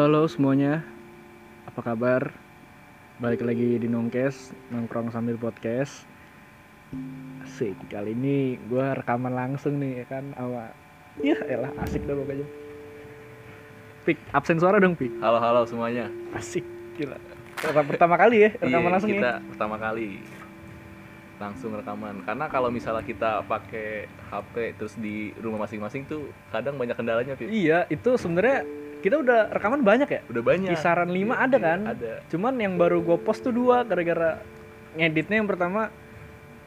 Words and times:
Halo 0.00 0.24
halo 0.24 0.32
semuanya, 0.32 0.80
apa 1.68 1.84
kabar? 1.84 2.32
Balik 3.20 3.44
lagi 3.44 3.76
di 3.76 3.84
Nongkes, 3.84 4.48
nongkrong 4.72 5.12
sambil 5.12 5.36
podcast. 5.36 6.08
Asik, 7.44 7.76
kali 7.92 8.16
ini 8.16 8.56
gue 8.64 8.80
rekaman 8.80 9.28
langsung 9.36 9.76
nih 9.76 10.00
ya 10.00 10.04
kan 10.08 10.32
sama 10.32 10.72
Ya 11.20 11.36
elah 11.44 11.68
asik 11.84 12.08
dah 12.08 12.16
pokoknya 12.16 12.48
Pik, 14.08 14.16
absen 14.32 14.56
suara 14.56 14.80
dong 14.80 14.96
Pik 14.96 15.20
Halo 15.20 15.36
halo 15.36 15.68
semuanya. 15.68 16.08
Asik, 16.32 16.64
gila 16.96 17.20
Rekam 17.60 17.84
pertama 17.84 18.16
kali 18.16 18.48
ya, 18.48 18.50
rekaman 18.56 18.88
Iya, 18.88 18.92
langsung 18.96 19.10
kita 19.12 19.32
ya 19.36 19.44
pertama 19.52 19.76
kali 19.76 20.24
langsung 21.40 21.76
rekaman. 21.76 22.24
Karena 22.24 22.48
kalau 22.48 22.72
misalnya 22.72 23.04
kita 23.04 23.44
pakai 23.44 24.08
HP 24.32 24.80
terus 24.80 24.96
di 24.96 25.36
rumah 25.40 25.68
masing-masing 25.68 26.04
tuh 26.04 26.28
kadang 26.48 26.76
banyak 26.76 26.96
kendalanya, 26.96 27.32
Pip. 27.36 27.48
Iya, 27.48 27.88
itu 27.88 28.16
sebenarnya 28.20 28.64
kita 29.00 29.16
udah 29.16 29.48
rekaman 29.50 29.80
banyak 29.80 30.08
ya 30.08 30.20
Udah 30.26 30.42
banyak. 30.42 30.70
Kisaran 30.70 31.08
lima 31.08 31.34
Iya, 31.34 31.42
ada 31.42 31.56
iya, 31.56 31.64
kan? 31.64 31.80
Ada. 31.88 32.12
Cuman 32.28 32.54
yang 32.56 32.74
baru 32.76 33.00
gue 33.00 33.16
post 33.18 33.40
tuh 33.40 33.50
dua 33.50 33.82
gara-gara 33.82 34.40
ngeditnya 34.92 35.38
yang 35.38 35.46
pertama 35.46 35.88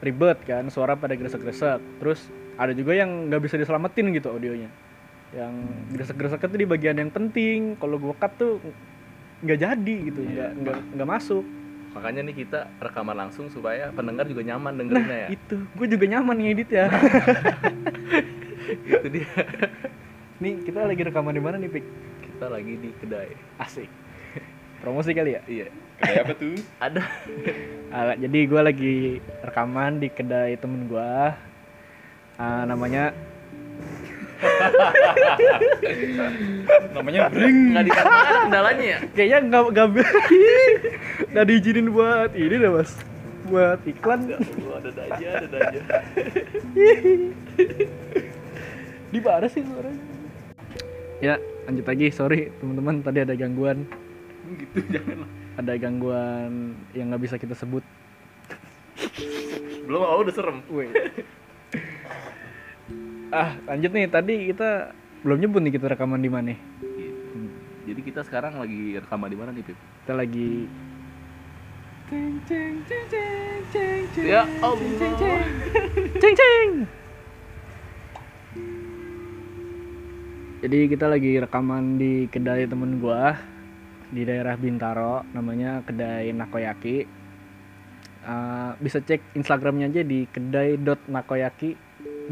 ribet 0.00 0.36
kan 0.42 0.68
suara 0.68 0.92
pada 0.94 1.12
gresek-gresek 1.12 1.80
terus 1.98 2.28
ada 2.54 2.70
juga 2.70 2.92
yang 2.92 3.28
nggak 3.28 3.40
bisa 3.40 3.56
diselamatin 3.56 4.12
gitu 4.12 4.28
audionya 4.28 4.68
yang 5.30 5.52
gresek-gresek 5.90 6.40
itu 6.42 6.56
di 6.56 6.64
bagian 6.64 6.96
yang 6.96 7.08
penting 7.08 7.74
kalau 7.74 7.96
gue 7.96 8.12
cut 8.14 8.32
tuh 8.34 8.60
nggak 9.40 9.58
jadi 9.58 9.96
gitu 10.04 10.20
Iya. 10.22 10.28
nggak 10.28 10.50
nggak 10.56 10.78
nggak 10.94 11.08
masuk 11.10 11.44
Makanya 11.94 12.26
nih 12.26 12.36
kita 12.36 12.66
rekaman 12.80 13.14
langsung 13.14 13.46
supaya 13.48 13.94
pendengar 13.94 14.26
juga 14.26 14.42
nyaman 14.42 14.72
nah 14.72 14.78
dengerinnya 14.82 15.18
ya. 15.20 15.28
itu 15.30 15.56
gue 15.62 15.86
juga 15.86 16.04
nyaman 16.10 16.36
ngedit 16.38 16.68
ya 16.68 16.86
Itu 18.84 19.08
dia. 19.10 19.30
nih 20.36 20.52
kita 20.62 20.82
lagi 20.82 21.02
rekaman 21.02 21.30
di 21.30 21.38
mana 21.38 21.54
nih 21.56 21.70
pik 21.70 21.84
Kita 22.24 22.48
lagi 22.48 22.74
di 22.74 22.90
kedai. 22.94 23.30
asik 23.56 23.88
promosi 24.78 25.10
kali 25.10 25.32
ya 25.32 25.40
Iya. 25.46 25.66
Kedai 25.94 26.16
apa 26.18 26.32
tuh? 26.34 26.54
Ada. 26.80 27.02
Ah, 27.88 28.14
jadi 28.14 28.38
gue 28.44 28.60
lagi 28.60 28.94
rekaman 29.40 29.96
di 29.96 30.08
kedai 30.08 30.56
temen 30.56 30.84
gue 30.84 31.12
Ah, 32.34 32.62
namanya 32.64 33.12
Namanya 36.92 37.20
Bring. 37.28 37.70
Enggak 37.70 37.84
dikasih 37.86 38.10
ada 38.10 38.36
kendalanya 38.42 38.84
ya? 38.84 38.98
kayaknya 39.10 39.38
nggak 39.46 39.62
nggak 39.70 39.86
nggak 41.32 41.44
diizinin 41.46 41.86
buat 41.88 42.30
ini 42.34 42.54
deh 42.56 42.68
mas 42.68 42.92
buat 43.44 43.76
iklan 43.84 44.24
ada 44.24 45.02
aja, 45.06 45.28
ada 45.38 45.56
aja. 45.62 45.80
di 49.14 49.20
mana 49.20 49.46
sih 49.46 49.60
suaranya 49.60 50.00
ya 51.24 51.40
lanjut 51.64 51.88
lagi 51.88 52.12
sorry 52.12 52.52
teman-teman 52.60 53.00
tadi 53.00 53.24
ada 53.24 53.32
gangguan 53.32 53.88
gitu 54.60 54.84
jangan. 54.92 55.24
ada 55.56 55.72
gangguan 55.80 56.76
yang 56.92 57.08
nggak 57.08 57.22
bisa 57.24 57.40
kita 57.40 57.56
sebut 57.56 57.80
Belum 59.84 60.00
oh, 60.00 60.24
udah 60.24 60.34
serem. 60.34 60.58
Wait. 60.72 60.92
ah 63.34 63.58
lanjut 63.66 63.90
nih 63.90 64.06
tadi 64.06 64.34
kita 64.54 64.94
belum 65.26 65.42
nyebut 65.42 65.60
nih 65.60 65.74
kita 65.74 65.90
rekaman 65.90 66.22
di 66.22 66.30
mana 66.30 66.54
Gitu. 66.54 67.38
Jadi 67.84 68.00
kita 68.00 68.20
sekarang 68.22 68.62
lagi 68.62 68.96
rekaman 68.96 69.28
di 69.28 69.36
mana 69.36 69.50
nih, 69.50 69.64
Pip? 69.66 69.76
kita 69.76 70.12
lagi 70.14 70.70
Ya 74.22 74.46
Allah. 74.62 75.42
cing 76.20 76.34
cing 76.36 76.70
jadi 80.64 80.88
kita 80.88 81.12
lagi 81.12 81.36
rekaman 81.36 82.00
di 82.00 82.24
kedai 82.32 82.64
temen 82.64 82.96
gua 82.96 83.36
di 84.08 84.24
daerah 84.24 84.56
Bintaro 84.56 85.20
namanya 85.36 85.84
kedai 85.84 86.32
Nakoyaki. 86.32 87.04
Eh, 88.24 88.70
bisa 88.80 89.04
cek 89.04 89.36
instagramnya 89.36 89.92
aja 89.92 90.00
di 90.00 90.24
kedai 90.24 90.80
dot 90.80 91.04
nakoyaki 91.04 91.76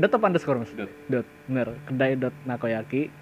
dot 0.01 0.17
apa 0.17 0.25
underscore 0.33 0.65
mas? 0.65 0.73
Dot. 0.73 0.89
dot. 1.13 1.29
Bener 1.45 1.77
kedai 1.85 2.17
dot 2.17 2.33
nakoyaki 2.49 3.13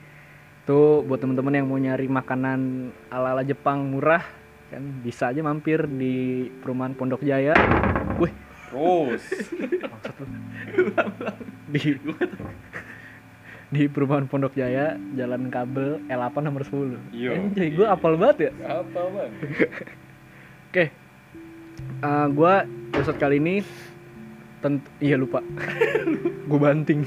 tuh 0.63 1.03
buat 1.03 1.19
temen-temen 1.19 1.59
yang 1.59 1.67
mau 1.67 1.83
nyari 1.83 2.07
makanan 2.07 2.95
ala 3.11 3.35
ala 3.35 3.43
Jepang 3.43 3.91
murah 3.91 4.23
kan 4.71 5.03
bisa 5.03 5.35
aja 5.35 5.43
mampir 5.43 5.91
di 5.91 6.47
perumahan 6.63 6.95
Pondok 6.95 7.27
Jaya. 7.27 7.59
Wih. 8.23 8.31
Terus. 8.71 9.27
Maksud 9.91 10.15
lu? 10.23 10.39
di 11.75 11.99
di 13.71 13.87
perumahan 13.87 14.27
Pondok 14.27 14.53
Jaya 14.53 14.99
Jalan 15.15 15.47
Kabel 15.47 16.03
L8 16.05 16.37
nomor 16.41 16.63
10 16.63 17.15
Yo. 17.15 17.31
Anjay, 17.31 17.71
gue 17.71 17.87
apal 17.87 18.19
banget 18.19 18.51
ya 18.51 18.83
Apa 18.83 19.01
bang? 19.09 19.33
Oke 20.71 20.85
Eh, 22.01 22.27
Gua 22.31 22.63
episode 22.91 23.17
kali 23.17 23.39
ini 23.39 23.63
tent 24.59 24.83
Iya 24.99 25.15
lupa 25.17 25.39
Gue 26.49 26.59
banting 26.59 27.07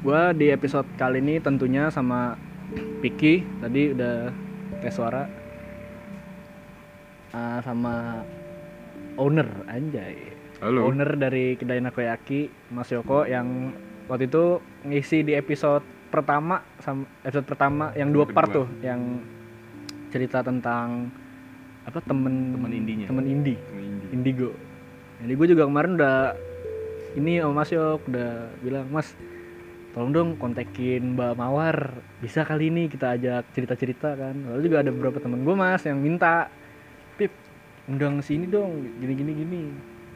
Gua 0.00 0.32
di 0.32 0.48
episode 0.48 0.88
kali 0.94 1.18
ini 1.18 1.38
tentunya 1.38 1.88
sama 1.88 2.38
Piki 2.98 3.44
Tadi 3.60 3.92
udah 3.92 4.32
tes 4.80 4.92
suara 4.92 5.28
Eh, 7.28 7.58
Sama 7.60 8.24
owner 9.14 9.48
anjay 9.66 10.16
Halo. 10.58 10.88
owner 10.88 11.14
dari 11.14 11.54
kedai 11.54 11.78
Nakoyaki 11.78 12.48
Mas 12.72 12.88
Yoko 12.88 13.22
yang 13.22 13.76
waktu 14.08 14.26
itu 14.26 14.58
ngisi 14.88 15.22
di 15.22 15.32
episode 15.36 15.84
pertama 16.08 16.64
episode 17.22 17.46
pertama 17.46 17.92
yang 17.92 18.08
dua 18.10 18.24
part 18.24 18.48
tuh 18.48 18.64
yang 18.80 19.20
cerita 20.08 20.40
tentang 20.40 21.12
apa 21.84 22.00
temen 22.04 22.56
Temen 22.56 22.72
indinya. 22.72 23.06
temen 23.08 23.24
indi. 23.24 23.54
Indie. 23.56 24.08
indigo. 24.12 24.50
Jadi 25.24 25.32
gue 25.32 25.46
juga 25.56 25.64
kemarin 25.68 25.96
udah 25.96 26.36
ini 27.16 27.40
sama 27.40 27.64
Mas 27.64 27.70
Yok 27.72 28.00
udah 28.12 28.30
bilang 28.60 28.86
Mas 28.92 29.08
tolong 29.96 30.12
dong 30.12 30.28
kontekin 30.36 31.16
Mbak 31.16 31.32
Mawar. 31.36 31.96
Bisa 32.20 32.44
kali 32.44 32.68
ini 32.68 32.92
kita 32.92 33.16
ajak 33.16 33.52
cerita-cerita 33.56 34.16
kan. 34.20 34.36
Lalu 34.36 34.60
juga 34.68 34.84
ada 34.84 34.92
beberapa 34.92 35.16
temen 35.20 35.44
gue 35.44 35.54
Mas 35.56 35.84
yang 35.88 35.96
minta 36.00 36.52
Pip 37.16 37.32
undang 37.88 38.20
sini 38.20 38.44
dong 38.44 38.84
gini 39.00 39.12
gini 39.16 39.32
gini 39.32 39.60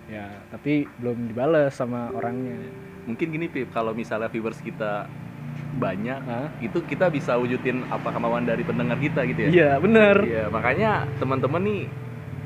ya 0.07 0.27
tapi 0.49 0.87
belum 0.99 1.29
dibales 1.29 1.73
sama 1.73 2.11
orangnya 2.11 2.59
Mungkin 3.03 3.35
gini, 3.35 3.51
Pip, 3.51 3.75
kalau 3.75 3.91
misalnya 3.91 4.31
viewers 4.31 4.63
kita 4.63 5.11
banyak, 5.75 6.23
Hah? 6.23 6.55
itu 6.63 6.79
kita 6.87 7.11
bisa 7.11 7.35
wujudin 7.35 7.83
apa 7.91 8.15
kemauan 8.15 8.47
dari 8.47 8.62
pendengar 8.62 8.95
kita 8.95 9.27
gitu 9.27 9.43
ya. 9.43 9.51
iya 9.51 9.71
bener 9.83 10.23
Iya, 10.23 10.47
makanya 10.47 11.11
teman-teman 11.19 11.67
nih 11.67 11.83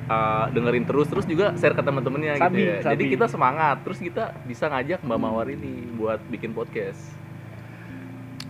uh, 0.09 0.49
dengerin 0.49 0.89
terus 0.89 1.12
terus 1.12 1.28
juga 1.28 1.53
share 1.61 1.77
ke 1.77 1.84
teman-temannya 1.84 2.41
gitu 2.41 2.56
Sabi, 2.56 2.62
ya. 2.65 2.77
Jadi 2.81 3.05
sabi. 3.05 3.12
kita 3.12 3.27
semangat, 3.28 3.77
terus 3.84 4.00
kita 4.00 4.33
bisa 4.49 4.65
ngajak 4.72 5.05
Mbak 5.05 5.19
Mawar 5.21 5.47
ini 5.53 5.93
buat 5.93 6.25
bikin 6.33 6.56
podcast. 6.56 7.12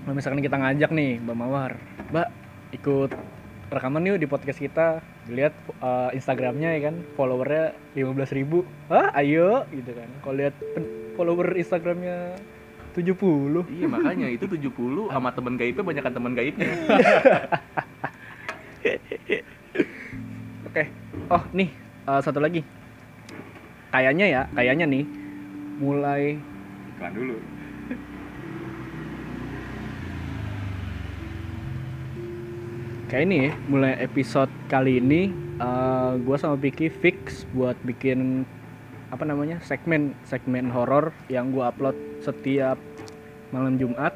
Nah, 0.06 0.15
misalkan 0.15 0.39
kita 0.39 0.55
ngajak 0.55 0.95
nih 0.95 1.19
Mbak 1.19 1.37
Mawar 1.37 1.75
Mbak 2.15 2.28
ikut 2.71 3.11
rekaman 3.66 4.06
yuk 4.06 4.22
di 4.22 4.31
podcast 4.31 4.62
kita 4.62 5.03
lihat 5.26 5.54
uh, 5.82 6.14
Instagramnya 6.14 6.78
ya 6.78 6.91
kan 6.91 6.97
followernya 7.19 7.75
15.000 7.98 8.38
ribu. 8.38 8.59
Ah 8.87 9.10
ayo 9.19 9.66
gitu 9.75 9.91
kan. 9.91 10.09
Kalau 10.22 10.37
lihat 10.38 10.54
follower 11.19 11.56
Instagramnya 11.59 12.38
70 12.97 13.12
Iya, 13.69 13.86
makanya 13.91 14.26
itu 14.32 14.48
70 14.48 14.72
sama 15.15 15.31
temen 15.34 15.54
gaibnya 15.59 15.84
banyakan 15.84 16.12
temen 16.15 16.32
gaibnya. 16.32 16.70
oke. 20.71 20.83
Oh 21.33 21.42
nih 21.53 21.68
uh, 22.06 22.21
satu 22.22 22.39
lagi. 22.39 22.62
Kayaknya 23.91 24.27
ya 24.28 24.42
kayaknya 24.54 24.86
nih 24.86 25.04
mulai 25.80 26.39
Iklan 26.97 27.12
dulu. 27.12 27.36
Kayak 33.06 33.22
ini 33.30 33.36
ya 33.38 33.50
mulai 33.70 33.94
episode 34.03 34.50
kali 34.66 34.98
ini 34.98 35.30
uh, 35.62 36.18
gue 36.18 36.36
sama 36.36 36.58
Vicky 36.58 36.91
fix 36.91 37.47
buat 37.54 37.78
bikin 37.86 38.42
apa 39.14 39.22
namanya 39.22 39.62
segmen 39.62 40.18
segmen 40.26 40.66
horor 40.74 41.14
yang 41.30 41.54
gue 41.54 41.62
upload 41.62 41.94
setiap 42.18 42.74
malam 43.54 43.78
Jumat. 43.78 44.10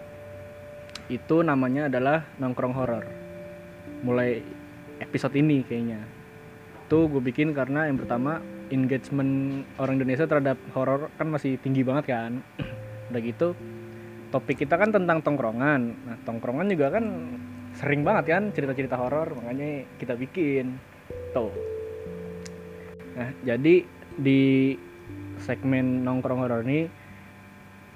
Itu 1.07 1.43
namanya 1.43 1.87
adalah 1.87 2.27
nongkrong 2.43 2.75
horor. 2.75 3.07
Mulai 4.03 4.43
episode 4.99 5.39
ini 5.39 5.63
kayaknya. 5.63 6.03
Tuh 6.91 7.07
gue 7.07 7.23
bikin 7.23 7.55
karena 7.55 7.87
yang 7.87 7.99
pertama 7.99 8.43
engagement 8.75 9.63
orang 9.79 10.03
Indonesia 10.03 10.27
terhadap 10.27 10.59
horor 10.75 11.15
kan 11.15 11.31
masih 11.31 11.59
tinggi 11.63 11.87
banget 11.87 12.11
kan. 12.11 12.43
Udah 13.15 13.21
gitu 13.23 13.55
topik 14.35 14.67
kita 14.67 14.75
kan 14.75 14.91
tentang 14.91 15.23
tongkrongan. 15.23 15.81
Nah 16.07 16.17
tongkrongan 16.27 16.67
juga 16.71 16.99
kan 16.99 17.05
sering 17.81 18.05
banget 18.05 18.37
kan 18.37 18.43
cerita-cerita 18.53 19.01
horor 19.01 19.33
makanya 19.41 19.89
kita 19.97 20.13
bikin. 20.21 20.77
Tuh. 21.33 21.49
Nah 23.17 23.33
jadi 23.41 23.89
di 24.21 24.77
segmen 25.41 26.05
nongkrong 26.05 26.45
horor 26.45 26.61
ini 26.69 26.85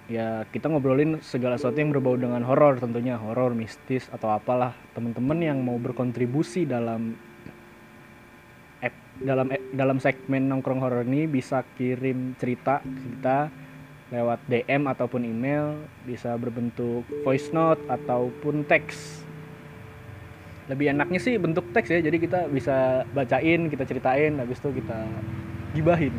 ya 0.09 0.49
kita 0.49 0.73
ngobrolin 0.73 1.21
segala 1.21 1.61
sesuatu 1.61 1.81
yang 1.81 1.93
berbau 1.93 2.17
dengan 2.17 2.41
horor 2.49 2.81
tentunya 2.81 3.21
horor 3.21 3.53
mistis 3.53 4.09
atau 4.09 4.33
apalah. 4.33 4.73
Teman-teman 4.97 5.39
yang 5.45 5.61
mau 5.61 5.77
berkontribusi 5.77 6.65
dalam 6.65 7.21
dalam 9.21 9.47
e- 9.55 9.71
dalam 9.71 10.03
segmen 10.03 10.51
nongkrong 10.51 10.83
horor 10.83 11.07
ini 11.07 11.31
bisa 11.31 11.63
kirim 11.79 12.35
cerita 12.35 12.83
kita 12.83 13.53
lewat 14.11 14.43
DM 14.51 14.91
ataupun 14.91 15.23
email 15.23 15.79
bisa 16.03 16.35
berbentuk 16.35 17.07
voice 17.23 17.51
note 17.55 17.81
ataupun 17.89 18.67
teks 18.67 19.24
lebih 20.65 20.91
enaknya 20.91 21.21
sih 21.21 21.37
bentuk 21.37 21.69
teks 21.71 21.89
ya 21.89 22.01
jadi 22.01 22.17
kita 22.17 22.49
bisa 22.49 22.77
bacain 23.13 23.69
kita 23.69 23.85
ceritain 23.85 24.33
habis 24.37 24.57
itu 24.57 24.71
kita 24.75 24.99
gibahin 25.73 26.15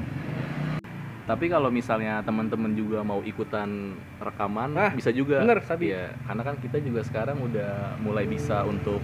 Tapi 1.25 1.49
kalau 1.49 1.73
misalnya 1.73 2.21
teman-teman 2.21 2.77
juga 2.77 3.01
mau 3.01 3.17
ikutan 3.25 3.97
rekaman, 4.21 4.77
Ah, 4.77 4.93
bisa 4.93 5.09
juga. 5.09 5.41
bener, 5.41 5.57
Sabi. 5.65 5.89
Iya, 5.89 6.13
karena 6.21 6.45
kan 6.45 6.55
kita 6.61 6.77
juga 6.77 7.01
sekarang 7.01 7.41
udah 7.41 7.97
mulai 7.97 8.29
bisa 8.29 8.61
untuk 8.61 9.01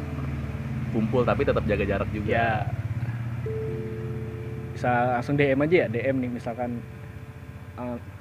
kumpul 0.94 1.26
tapi 1.26 1.42
tetap 1.42 1.66
jaga 1.66 1.82
jarak 1.82 2.06
juga. 2.14 2.30
ya 2.30 2.50
bisa 4.72 5.18
langsung 5.18 5.34
DM 5.34 5.62
aja 5.62 5.76
ya 5.82 5.88
DM 5.88 6.18
nih 6.20 6.32
misalkan 6.32 6.78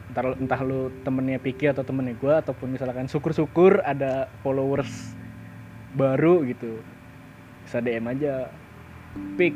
entar 0.08 0.32
entah 0.34 0.60
lu 0.60 0.88
temennya 1.02 1.36
Piki 1.36 1.68
atau 1.68 1.84
temennya 1.84 2.16
gua 2.16 2.40
ataupun 2.40 2.72
misalkan 2.72 3.04
syukur-syukur 3.04 3.80
ada 3.82 4.28
followers 4.40 5.12
baru 5.92 6.40
gitu 6.44 6.80
bisa 7.70 7.78
DM 7.78 8.02
aja 8.10 8.50
Pik 9.38 9.54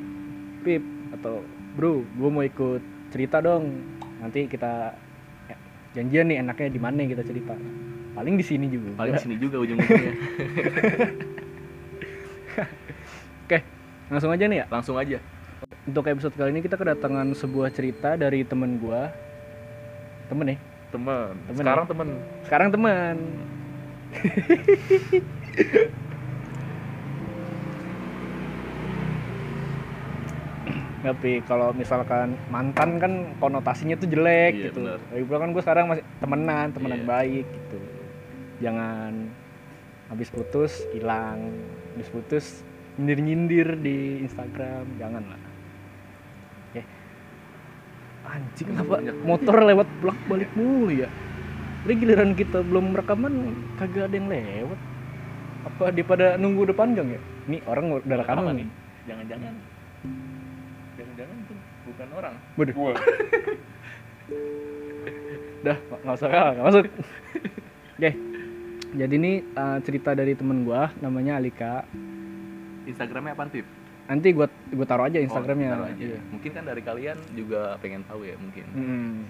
Pip 0.63 0.87
atau 1.19 1.43
bro 1.75 2.07
gua 2.15 2.31
mau 2.31 2.47
ikut 2.47 2.79
cerita 3.11 3.43
dong 3.43 3.75
nanti 4.23 4.47
kita 4.47 4.95
eh, 5.51 5.59
janjian 5.99 6.31
nih 6.31 6.39
enaknya 6.39 6.71
di 6.71 6.79
mana 6.79 7.03
kita 7.11 7.27
cerita 7.27 7.59
paling 8.15 8.39
di 8.39 8.47
sini 8.47 8.71
juga 8.71 8.95
Paling 8.95 9.19
sini 9.19 9.35
juga 9.35 9.59
ujung-ujungnya. 9.67 10.15
oke 13.51 13.59
langsung 14.15 14.31
aja 14.31 14.47
nih 14.47 14.63
ya 14.63 14.67
Langsung 14.71 14.95
aja. 14.95 15.19
Untuk 15.83 16.07
episode 16.07 16.39
kali 16.39 16.55
ini 16.55 16.63
kita 16.63 16.79
kedatangan 16.79 17.35
sebuah 17.35 17.75
cerita 17.75 18.15
dari 18.15 18.47
temen 18.47 18.79
gua. 18.79 19.11
Temen 20.31 20.55
nih. 20.55 20.59
Temen. 20.95 21.35
Temen 21.51 21.61
Sekarang 21.61 21.85
ya? 21.85 21.91
temen. 21.91 22.09
Sekarang 22.47 22.69
teman. 22.71 23.17
Tapi 31.05 31.45
kalau 31.45 31.77
misalkan 31.77 32.33
mantan 32.49 32.97
kan 32.97 33.13
konotasinya 33.37 33.93
tuh 33.95 34.09
jelek 34.09 34.57
Iya, 34.57 34.65
gitu. 34.73 34.81
benar. 34.81 34.99
Lagi 35.13 35.25
pula 35.29 35.39
kan 35.39 35.49
gue 35.53 35.63
sekarang 35.63 35.85
masih 35.93 36.05
temenan, 36.17 36.67
temenan 36.73 37.01
Iya. 37.05 37.07
baik 37.07 37.45
gitu. 37.45 37.79
Jangan 38.65 39.13
habis 40.09 40.29
putus 40.33 40.73
hilang, 40.97 41.53
habis 41.93 42.09
putus 42.09 42.65
nyindir-nyindir 42.97 43.77
di 43.77 44.25
Instagram, 44.25 44.89
jangan 44.97 45.23
lah. 45.29 45.41
Oke. 46.73 46.83
Anjing 48.25 48.69
Banyak. 48.73 49.15
motor 49.21 49.57
lewat 49.61 49.89
bolak 50.01 50.19
balik 50.25 50.51
mulu 50.57 50.89
ya? 50.89 51.13
Ini 51.85 51.93
giliran 52.01 52.33
kita 52.33 52.65
belum 52.65 52.97
rekaman 52.97 53.53
kagak 53.77 54.09
ada 54.09 54.17
yang 54.17 54.33
lewat. 54.33 54.81
Apa 55.69 55.93
dia 55.93 56.05
pada 56.05 56.27
nunggu 56.41 56.73
depan 56.73 56.97
gang 56.97 57.13
ya? 57.13 57.21
Nih 57.45 57.61
orang 57.69 58.01
udah 58.01 58.17
rekaman 58.17 58.57
nih. 58.57 58.69
Jangan-jangan. 59.05 59.53
Jangan-jangan 61.15 61.47
itu 61.47 61.55
bukan 61.87 62.09
orang. 62.19 62.35
Waduh, 62.59 62.75
Gua. 62.75 62.93
dah 65.65 65.77
nggak 65.79 66.17
usah 66.19 66.29
kalah, 66.29 66.53
nggak 66.59 66.67
masuk. 66.67 66.85
Oke, 67.95 68.11
jadi 68.99 69.15
ini 69.15 69.47
uh, 69.55 69.79
cerita 69.87 70.11
dari 70.19 70.35
temen 70.35 70.67
gua 70.67 70.91
namanya 70.99 71.39
Alika. 71.39 71.87
Instagramnya 72.91 73.39
apa 73.39 73.47
Tip? 73.47 73.63
Nanti 74.11 74.35
gua 74.35 74.51
gua 74.75 74.87
taruh 74.91 75.07
aja 75.07 75.23
Instagramnya. 75.23 75.71
Oh, 75.71 75.75
taruh 75.79 75.95
aja. 75.95 76.03
Iya. 76.03 76.19
Mungkin 76.35 76.51
kan 76.51 76.67
dari 76.67 76.83
kalian 76.83 77.15
juga 77.39 77.79
pengen 77.79 78.03
tahu 78.11 78.27
ya 78.27 78.35
mungkin. 78.35 78.67
Mm. 78.75 79.23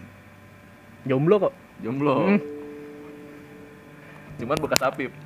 Jomblo 1.04 1.36
kok. 1.36 1.52
Jomblo. 1.84 2.32
Mm. 2.32 2.40
Cuman 4.40 4.56
bekas 4.56 4.80
Apip. 4.80 5.12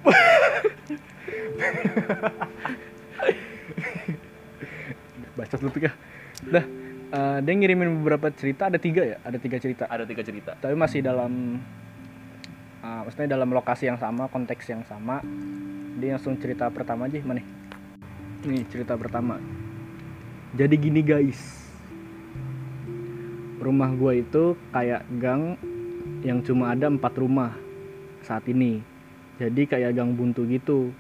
Bacot 5.39 5.63
lu 5.63 5.71
ya. 5.79 5.95
Dah, 6.47 6.63
uh, 7.11 7.39
dia 7.43 7.53
ngirimin 7.59 7.99
beberapa 8.03 8.31
cerita, 8.31 8.71
ada 8.71 8.79
tiga 8.79 9.03
ya, 9.03 9.19
ada 9.27 9.39
tiga 9.43 9.59
cerita. 9.59 9.91
Ada 9.91 10.07
tiga 10.07 10.23
cerita. 10.23 10.55
Tapi 10.55 10.79
masih 10.79 11.03
dalam, 11.03 11.59
uh, 12.85 13.01
maksudnya 13.03 13.35
dalam 13.35 13.51
lokasi 13.51 13.91
yang 13.91 13.99
sama, 13.99 14.31
konteks 14.31 14.71
yang 14.71 14.87
sama. 14.87 15.19
Dia 15.99 16.15
langsung 16.15 16.39
cerita 16.39 16.71
pertama 16.71 17.11
aja, 17.11 17.19
mana 17.27 17.43
nih? 18.47 18.63
Cerita 18.71 18.95
pertama. 18.95 19.43
Jadi 20.55 20.75
gini 20.79 21.03
guys, 21.03 21.67
rumah 23.59 23.91
gua 23.99 24.15
itu 24.15 24.55
kayak 24.71 25.03
gang 25.19 25.59
yang 26.23 26.39
cuma 26.47 26.71
ada 26.71 26.87
empat 26.87 27.19
rumah 27.19 27.59
saat 28.23 28.47
ini. 28.47 28.79
Jadi 29.43 29.67
kayak 29.67 29.95
gang 29.99 30.15
buntu 30.15 30.47
gitu. 30.47 30.95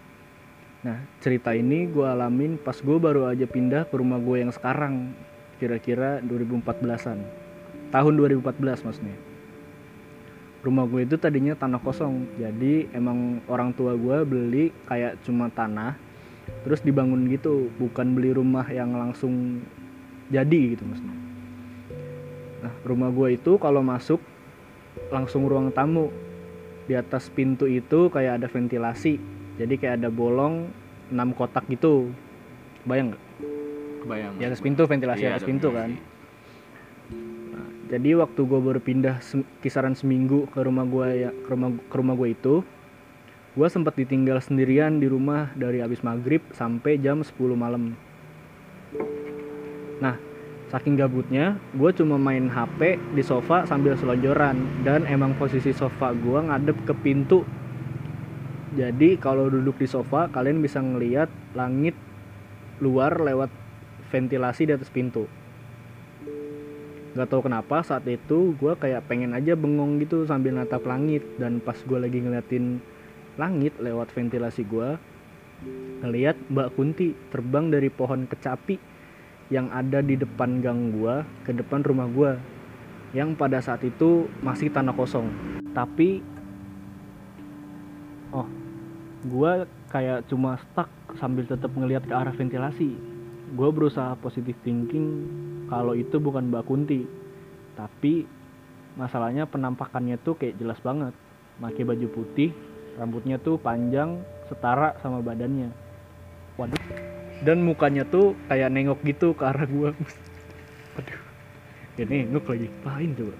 Nah, 0.89 1.05
cerita 1.21 1.53
ini 1.53 1.85
gue 1.85 2.01
alamin 2.01 2.57
pas 2.57 2.73
gue 2.73 2.97
baru 2.97 3.29
aja 3.29 3.45
pindah 3.45 3.85
ke 3.93 4.01
rumah 4.01 4.17
gue 4.17 4.41
yang 4.41 4.49
sekarang. 4.49 5.13
Kira-kira 5.61 6.25
2014-an. 6.25 7.21
Tahun 7.93 8.13
2014 8.17 8.89
maksudnya. 8.89 9.13
Rumah 10.65 10.89
gue 10.89 11.05
itu 11.05 11.21
tadinya 11.21 11.53
tanah 11.53 11.77
kosong. 11.85 12.25
Jadi 12.41 12.89
emang 12.97 13.45
orang 13.53 13.77
tua 13.77 14.01
gue 14.01 14.17
beli 14.25 14.73
kayak 14.89 15.21
cuma 15.29 15.53
tanah. 15.53 15.93
Terus 16.65 16.81
dibangun 16.81 17.29
gitu. 17.29 17.69
Bukan 17.77 18.17
beli 18.17 18.33
rumah 18.33 18.65
yang 18.73 18.97
langsung 18.97 19.61
jadi 20.33 20.73
gitu 20.73 20.89
maksudnya. 20.89 21.21
Nah, 22.65 22.73
rumah 22.89 23.13
gue 23.13 23.37
itu 23.37 23.61
kalau 23.61 23.85
masuk 23.85 24.25
langsung 25.13 25.45
ruang 25.45 25.69
tamu. 25.69 26.09
Di 26.89 26.97
atas 26.97 27.29
pintu 27.29 27.69
itu 27.69 28.09
kayak 28.09 28.41
ada 28.41 28.49
ventilasi 28.49 29.38
jadi 29.59 29.75
kayak 29.75 29.95
ada 30.01 30.09
bolong 30.09 30.71
6 31.11 31.19
kotak 31.35 31.67
gitu. 31.67 32.15
Bayang 32.87 33.13
nggak? 33.13 33.23
Kebayang. 33.99 34.33
di 34.39 34.45
atas 34.47 34.63
pintu 34.63 34.87
ventilasi 34.87 35.27
Iya, 35.27 35.35
atas 35.35 35.45
pintu 35.45 35.75
kan. 35.75 35.91
Nah, 37.51 37.69
jadi 37.91 38.15
waktu 38.23 38.41
gue 38.41 38.61
baru 38.63 38.79
pindah 38.79 39.19
sem- 39.19 39.45
kisaran 39.59 39.99
seminggu 39.99 40.47
ke 40.55 40.63
rumah 40.63 40.87
gue 40.87 41.29
ya 41.29 41.31
ke 41.35 41.49
rumah 41.51 41.75
ke 41.75 41.95
rumah 41.99 42.15
gue 42.15 42.31
itu 42.31 42.63
gue 43.59 43.67
sempat 43.67 43.99
ditinggal 43.99 44.39
sendirian 44.39 45.03
di 45.03 45.11
rumah 45.11 45.51
dari 45.59 45.83
habis 45.83 46.07
maghrib 46.07 46.39
sampai 46.55 46.95
jam 47.03 47.27
10 47.27 47.35
malam. 47.59 47.99
Nah 49.99 50.15
saking 50.71 50.95
gabutnya 50.95 51.59
gue 51.75 51.91
cuma 51.97 52.21
main 52.21 52.47
HP 52.47 53.03
di 53.17 53.23
sofa 53.25 53.67
sambil 53.67 53.99
selonjoran 53.99 54.85
dan 54.87 55.03
emang 55.11 55.35
posisi 55.35 55.75
sofa 55.75 56.15
gue 56.15 56.39
ngadep 56.39 56.77
ke 56.87 56.95
pintu 57.03 57.43
jadi 58.77 59.17
kalau 59.17 59.49
duduk 59.49 59.81
di 59.81 59.89
sofa 59.89 60.29
kalian 60.29 60.61
bisa 60.61 60.85
ngelihat 60.85 61.33
langit 61.57 61.97
luar 62.85 63.17
lewat 63.17 63.49
ventilasi 64.13 64.69
di 64.69 64.73
atas 64.77 64.93
pintu. 64.93 65.25
Gak 67.17 67.33
tahu 67.33 67.49
kenapa 67.49 67.81
saat 67.81 68.05
itu 68.05 68.53
gue 68.61 68.77
kayak 68.77 69.09
pengen 69.09 69.33
aja 69.33 69.57
bengong 69.57 69.99
gitu 70.05 70.29
sambil 70.29 70.53
natap 70.53 70.85
langit 70.85 71.25
dan 71.41 71.59
pas 71.65 71.75
gue 71.81 71.99
lagi 71.99 72.21
ngeliatin 72.21 72.79
langit 73.41 73.73
lewat 73.81 74.13
ventilasi 74.13 74.69
gue 74.69 75.01
ngeliat 76.05 76.37
Mbak 76.53 76.69
Kunti 76.79 77.17
terbang 77.33 77.73
dari 77.73 77.91
pohon 77.91 78.29
kecapi 78.29 78.79
yang 79.49 79.73
ada 79.73 80.05
di 80.05 80.15
depan 80.15 80.63
gang 80.63 80.95
gue 80.95 81.25
ke 81.43 81.51
depan 81.57 81.83
rumah 81.83 82.07
gue 82.07 82.39
yang 83.17 83.35
pada 83.35 83.59
saat 83.59 83.83
itu 83.83 84.29
masih 84.45 84.71
tanah 84.71 84.95
kosong 84.95 85.27
tapi 85.73 86.23
gue 89.27 89.67
kayak 89.91 90.31
cuma 90.31 90.61
stuck 90.63 90.87
sambil 91.19 91.43
tetap 91.43 91.75
ngelihat 91.75 92.07
ke 92.07 92.15
arah 92.15 92.31
ventilasi. 92.31 92.95
Gue 93.57 93.69
berusaha 93.75 94.15
positive 94.21 94.59
thinking 94.63 95.27
kalau 95.67 95.99
itu 95.99 96.23
bukan 96.23 96.53
Mbak 96.53 96.65
Kunti. 96.69 97.03
Tapi 97.75 98.27
masalahnya 98.95 99.47
penampakannya 99.51 100.21
tuh 100.23 100.39
kayak 100.39 100.59
jelas 100.61 100.79
banget. 100.85 101.15
Pakai 101.59 101.83
baju 101.83 102.07
putih 102.15 102.55
rambutnya 102.99 103.39
tuh 103.39 103.59
panjang 103.59 104.23
setara 104.47 104.95
sama 105.03 105.19
badannya. 105.19 105.75
Waduh. 106.55 106.79
Dan 107.43 107.63
mukanya 107.63 108.03
tuh 108.03 108.35
kayak 108.51 108.71
nengok 108.71 108.99
gitu 109.07 109.35
ke 109.35 109.43
arah 109.47 109.67
gue 109.67 109.91
waduh. 110.95 111.23
Ya 111.99 112.05
nengok 112.07 112.47
lagi. 112.55 112.69
Pahin 112.87 113.19
coba? 113.19 113.35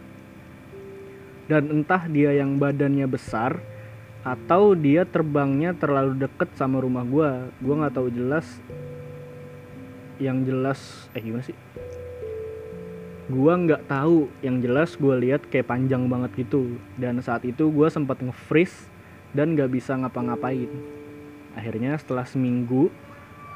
Dan 1.49 1.63
entah 1.81 2.03
dia 2.11 2.35
yang 2.35 2.61
badannya 2.61 3.07
besar 3.07 3.78
atau 4.27 4.75
dia 4.75 5.07
terbangnya 5.07 5.75
terlalu 5.77 6.27
deket 6.27 6.51
sama 6.59 6.83
rumah 6.83 7.07
gua. 7.07 7.51
Gua 7.63 7.75
nggak 7.85 7.95
tahu 7.95 8.09
jelas 8.11 8.47
yang 10.19 10.43
jelas 10.43 11.07
eh 11.15 11.23
gimana 11.23 11.45
sih? 11.47 11.57
Gua 13.31 13.55
nggak 13.61 13.87
tahu 13.87 14.27
yang 14.43 14.59
jelas 14.59 14.99
gua 14.99 15.15
lihat 15.21 15.47
kayak 15.47 15.71
panjang 15.71 16.09
banget 16.11 16.49
gitu. 16.49 16.81
Dan 16.99 17.23
saat 17.23 17.47
itu 17.47 17.71
gua 17.71 17.93
sempat 17.93 18.19
nge-freeze 18.19 18.91
dan 19.31 19.55
nggak 19.55 19.71
bisa 19.71 19.95
ngapa-ngapain. 19.95 20.71
Akhirnya 21.55 21.95
setelah 22.01 22.27
seminggu 22.27 22.91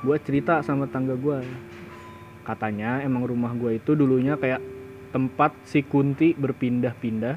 gua 0.07 0.17
cerita 0.23 0.63
sama 0.63 0.87
tangga 0.87 1.19
gua. 1.19 1.43
Katanya 2.47 3.03
emang 3.03 3.27
rumah 3.27 3.51
gua 3.55 3.75
itu 3.75 3.99
dulunya 3.99 4.39
kayak 4.39 4.63
tempat 5.11 5.53
si 5.69 5.85
Kunti 5.85 6.33
berpindah-pindah 6.33 7.37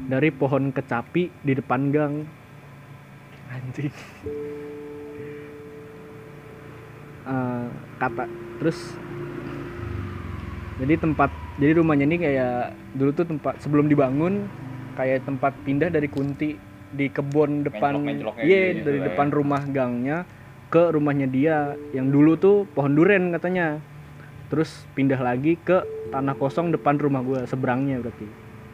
dari 0.00 0.32
pohon 0.32 0.72
kecapi 0.72 1.44
di 1.44 1.52
depan 1.52 1.92
gang 1.92 2.39
anjing. 3.50 3.92
Eh, 7.30 7.66
kata 8.00 8.24
terus 8.58 8.96
jadi 10.80 10.96
tempat 10.96 11.28
jadi 11.60 11.76
rumahnya 11.76 12.08
ini 12.08 12.16
kayak 12.16 12.72
dulu 12.96 13.10
tuh 13.12 13.26
tempat 13.28 13.60
sebelum 13.60 13.86
dibangun 13.92 14.48
kayak 14.96 15.28
tempat 15.28 15.52
pindah 15.62 15.92
dari 15.92 16.08
kunti 16.08 16.56
di 16.90 17.06
kebun 17.06 17.62
depan 17.62 18.02
iya 18.42 18.74
gitu 18.74 18.82
dari 18.82 18.98
lah 18.98 19.04
ya. 19.04 19.06
depan 19.12 19.28
rumah 19.30 19.62
gangnya 19.68 20.26
ke 20.70 20.94
rumahnya 20.94 21.26
dia 21.26 21.74
yang 21.90 22.08
dulu 22.08 22.38
tuh 22.38 22.56
pohon 22.72 22.94
duren 22.94 23.34
katanya. 23.34 23.82
Terus 24.50 24.86
pindah 24.98 25.18
lagi 25.18 25.58
ke 25.58 25.82
tanah 26.10 26.34
kosong 26.34 26.74
depan 26.74 26.98
rumah 26.98 27.22
gue 27.22 27.46
seberangnya 27.46 28.02
berarti. 28.02 28.26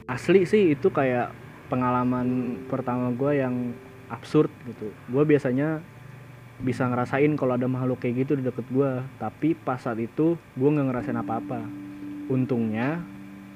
Asli 0.08 0.48
sih 0.48 0.72
itu 0.72 0.88
kayak 0.88 1.32
pengalaman 1.68 2.60
pertama 2.68 3.12
gue 3.12 3.32
yang 3.40 3.76
absurd 4.12 4.50
gitu. 4.66 4.92
Gue 5.10 5.22
biasanya 5.26 5.82
bisa 6.56 6.88
ngerasain 6.88 7.36
kalau 7.36 7.52
ada 7.60 7.68
makhluk 7.68 8.00
kayak 8.00 8.24
gitu 8.24 8.40
di 8.40 8.42
deket 8.48 8.64
gue 8.72 9.04
tapi 9.20 9.52
pas 9.52 9.76
saat 9.76 10.00
itu 10.00 10.40
gue 10.56 10.68
nggak 10.68 10.86
ngerasain 10.88 11.18
apa-apa. 11.20 11.60
Untungnya 12.32 13.02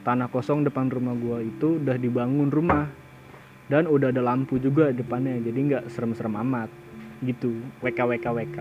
tanah 0.05 0.29
kosong 0.29 0.65
depan 0.65 0.89
rumah 0.89 1.17
gue 1.17 1.51
itu 1.51 1.81
udah 1.81 1.97
dibangun 1.97 2.49
rumah. 2.49 2.87
Dan 3.71 3.87
udah 3.87 4.11
ada 4.11 4.19
lampu 4.19 4.59
juga 4.59 4.91
depannya 4.91 5.39
jadi 5.39 5.59
nggak 5.59 5.85
serem-serem 5.95 6.35
amat. 6.43 6.71
Gitu 7.21 7.53
WK 7.85 8.01
WK 8.17 8.27
WK 8.33 8.59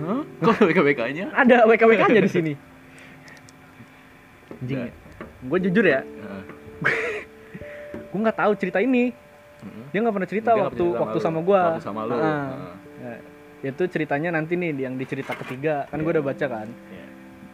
Hah? 0.00 0.24
Kok 0.40 0.64
BK-BK-nya? 0.64 1.28
ada 1.36 1.68
WK 1.68 1.82
WK 1.84 2.02
nya 2.08 2.22
di 2.24 2.32
sini. 2.32 2.52
Anjing 4.60 4.92
gue 5.40 5.58
jujur 5.68 5.84
ya. 5.84 6.00
Gue 8.12 8.18
nggak 8.20 8.38
tahu 8.40 8.52
cerita 8.56 8.80
ini 8.80 9.12
Heeh. 9.62 9.84
dia 9.90 9.98
nggak 10.00 10.14
pernah 10.14 10.28
cerita 10.28 10.50
Dia 10.50 10.62
waktu 10.62 10.76
cerita 10.76 10.90
sama 10.90 11.02
waktu 11.02 11.16
lu. 11.16 11.22
sama 11.22 11.38
gue 11.40 11.60
Waktu 11.62 11.82
sama 11.82 12.00
lu. 12.04 12.14
Heeh. 12.16 13.18
itu 13.62 13.82
ceritanya 13.86 14.30
nanti 14.32 14.52
nih 14.54 14.70
yang 14.74 14.94
di 14.94 15.04
cerita 15.04 15.36
ketiga 15.36 15.84
kan 15.86 15.98
gue 15.98 16.10
udah 16.10 16.24
baca 16.24 16.46
kan 16.46 16.68
Iya. 16.88 17.04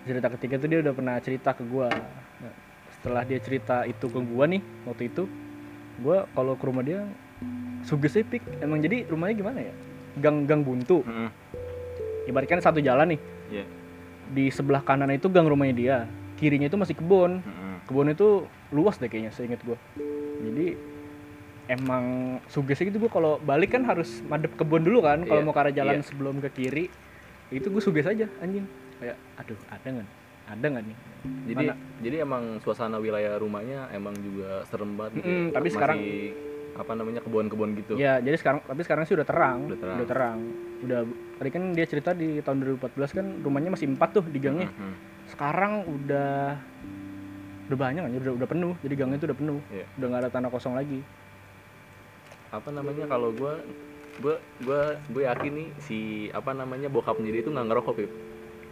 cerita 0.06 0.28
ketiga 0.32 0.54
tuh 0.56 0.68
dia 0.68 0.78
udah 0.80 0.92
pernah 0.92 1.16
cerita 1.18 1.50
ke 1.50 1.62
gua 1.62 1.90
Nah, 2.36 2.52
setelah 2.92 3.22
dia 3.22 3.38
cerita 3.38 3.82
itu 3.82 4.06
ke 4.06 4.20
gua 4.20 4.44
nih 4.44 4.62
waktu 4.84 5.08
itu 5.08 5.26
gua 5.98 6.30
kalau 6.30 6.54
ke 6.54 6.62
rumah 6.62 6.80
dia 6.80 7.02
sugesipik 7.82 8.38
emang 8.58 8.78
jadi 8.78 9.06
rumahnya 9.06 9.34
gimana 9.36 9.58
ya 9.60 9.74
gang 10.16 10.44
gang 10.44 10.62
buntu 10.62 11.02
Heeh. 11.02 11.30
ibaratkan 12.26 12.58
satu 12.60 12.78
jalan 12.78 13.10
nih 13.10 13.20
Iya. 13.48 13.64
di 14.28 14.44
sebelah 14.48 14.80
kanan 14.80 15.10
itu 15.10 15.26
gang 15.26 15.46
rumahnya 15.46 15.74
dia 15.74 15.96
kirinya 16.36 16.66
itu 16.66 16.74
masih 16.74 16.94
kebun 16.94 17.40
Heeh. 17.40 17.76
kebun 17.84 18.06
itu 18.08 18.42
luas 18.68 18.94
deh 18.96 19.06
kayaknya 19.06 19.30
seingat 19.30 19.58
gua 19.62 19.74
jadi 20.38 20.78
emang 21.66 22.04
sugesti 22.46 22.86
gitu 22.86 22.98
gua 22.98 23.10
kalau 23.10 23.32
balik 23.38 23.74
kan 23.74 23.82
harus 23.82 24.22
madep 24.24 24.54
kebun 24.54 24.80
dulu 24.80 25.02
kan 25.02 25.22
kalau 25.22 25.40
Iya, 25.40 25.46
mau 25.46 25.52
ke 25.52 25.60
arah 25.60 25.74
jalan 25.74 25.96
iya. 25.96 26.06
sebelum 26.06 26.38
ke 26.38 26.50
kiri 26.52 26.84
itu 27.48 27.66
gue 27.66 27.78
suges 27.80 28.06
aja 28.06 28.26
anjing 28.38 28.66
kayak 28.96 29.14
aduh 29.36 29.58
ada 29.68 29.86
nggak 29.88 30.08
ada 30.46 30.66
nggak 30.68 30.84
nih 30.84 30.96
Jadi 31.26 31.54
Mana? 31.60 31.74
jadi 32.00 32.16
emang 32.22 32.42
suasana 32.60 32.96
wilayah 32.96 33.34
rumahnya 33.34 33.90
emang 33.90 34.14
juga 34.16 34.62
serem 34.64 34.94
banget. 34.94 35.18
gitu. 35.18 35.26
Mm-mm, 35.26 35.44
tapi 35.50 35.58
Masih, 35.60 35.74
sekarang- 35.74 36.00
apa 36.76 36.92
namanya 36.92 37.20
kebun-kebun 37.20 37.70
gitu. 37.74 37.92
Ya, 37.96 38.20
jadi 38.20 38.36
sekarang 38.36 38.60
tapi 38.62 38.84
sekarang 38.84 39.02
sih 39.02 39.16
udah 39.16 39.24
terang. 39.24 39.58
Udah 39.64 39.78
terang. 39.80 39.96
Udah 39.96 40.06
terang. 40.06 40.38
Udah 40.84 41.00
tadi 41.34 41.50
kan 41.50 41.62
dia 41.72 41.82
cerita 41.82 42.10
di 42.12 42.38
tahun 42.38 42.62
2014 42.62 43.10
kan 43.10 43.26
rumahnya 43.40 43.70
masih 43.72 43.88
empat 43.88 44.08
tuh 44.12 44.24
di 44.24 44.38
gangnya. 44.38 44.68
Mhm. 44.68 44.94
Sekarang 45.26 45.82
udah 45.82 46.62
udah 47.66 47.76
banyak 47.76 48.02
kan, 48.04 48.10
udah 48.12 48.34
udah 48.36 48.48
penuh. 48.48 48.74
Jadi 48.78 48.94
gangnya 48.94 49.16
itu 49.16 49.26
udah 49.26 49.38
penuh. 49.40 49.58
Iya. 49.68 49.86
Udah 49.94 50.06
nggak 50.06 50.20
ada 50.20 50.30
tanah 50.30 50.50
kosong 50.52 50.74
lagi. 50.74 51.00
Apa 52.56 52.72
namanya 52.72 53.04
kalau 53.04 53.36
gua 53.36 53.60
gua 54.16 54.40
gua 54.64 54.96
gue 55.12 55.22
yakin 55.28 55.52
nih 55.52 55.68
si 55.84 55.98
apa 56.32 56.56
namanya 56.56 56.88
bokapnya 56.88 57.28
dia 57.28 57.44
itu 57.44 57.52
nggak 57.52 57.68
ngerokok 57.68 57.94
Pip. 58.00 58.10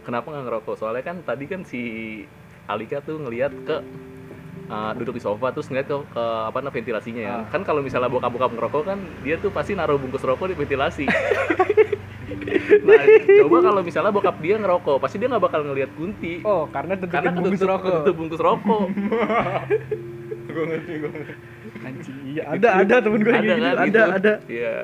Kenapa 0.01 0.33
nggak 0.33 0.45
ngerokok? 0.49 0.75
Soalnya 0.81 1.03
kan 1.05 1.21
tadi 1.21 1.45
kan 1.45 1.61
si 1.61 1.81
Alika 2.65 2.97
tuh 3.05 3.21
ngelihat 3.21 3.53
ke 3.61 3.77
uh, 4.73 4.91
duduk 4.97 5.21
di 5.21 5.21
sofa 5.21 5.53
terus 5.53 5.69
ngeliat 5.69 5.85
ke, 5.85 5.97
ke 6.17 6.23
apa 6.49 6.57
namanya 6.65 6.73
ventilasinya 6.81 7.21
ya. 7.21 7.35
Ah. 7.37 7.45
Kan 7.53 7.61
kalau 7.61 7.85
misalnya 7.85 8.09
bokap-bokap 8.09 8.57
ngerokok 8.57 8.83
kan 8.89 8.97
dia 9.21 9.37
tuh 9.37 9.53
pasti 9.53 9.77
naruh 9.77 10.01
bungkus 10.01 10.25
rokok 10.25 10.49
di 10.49 10.57
ventilasi. 10.57 11.05
nah, 12.89 13.03
coba 13.45 13.57
kalau 13.69 13.81
misalnya 13.85 14.09
bokap 14.09 14.35
dia 14.41 14.57
ngerokok, 14.57 14.97
pasti 14.97 15.21
dia 15.21 15.29
nggak 15.29 15.45
bakal 15.45 15.61
ngelihat 15.61 15.93
kunti. 15.93 16.41
Oh, 16.41 16.65
karena 16.73 16.97
karena 16.97 17.29
bungkus 17.37 17.61
rokok. 17.61 17.85
ketutup 17.85 18.15
bungkus 18.17 18.41
rokok. 18.41 18.85
gue 20.55 20.63
ngerti 20.71 20.93
gue 21.03 21.11
ngerti 21.11 21.54
iya 22.35 22.43
ada 22.59 22.69
ada 22.83 22.95
temen 22.99 23.23
gue 23.23 23.31
ada 23.31 23.39
gitu. 23.39 23.55
kan 23.55 23.63
ada 23.63 23.85
gitu. 23.87 24.03
ada. 24.03 24.33
Iya. 24.51 24.75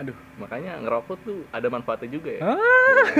Aduh, 0.00 0.16
makanya 0.40 0.80
ngerokok 0.80 1.16
tuh 1.22 1.38
ada 1.52 1.68
manfaatnya 1.68 2.08
juga 2.08 2.30
ya. 2.32 2.40
Ah. 2.40 2.56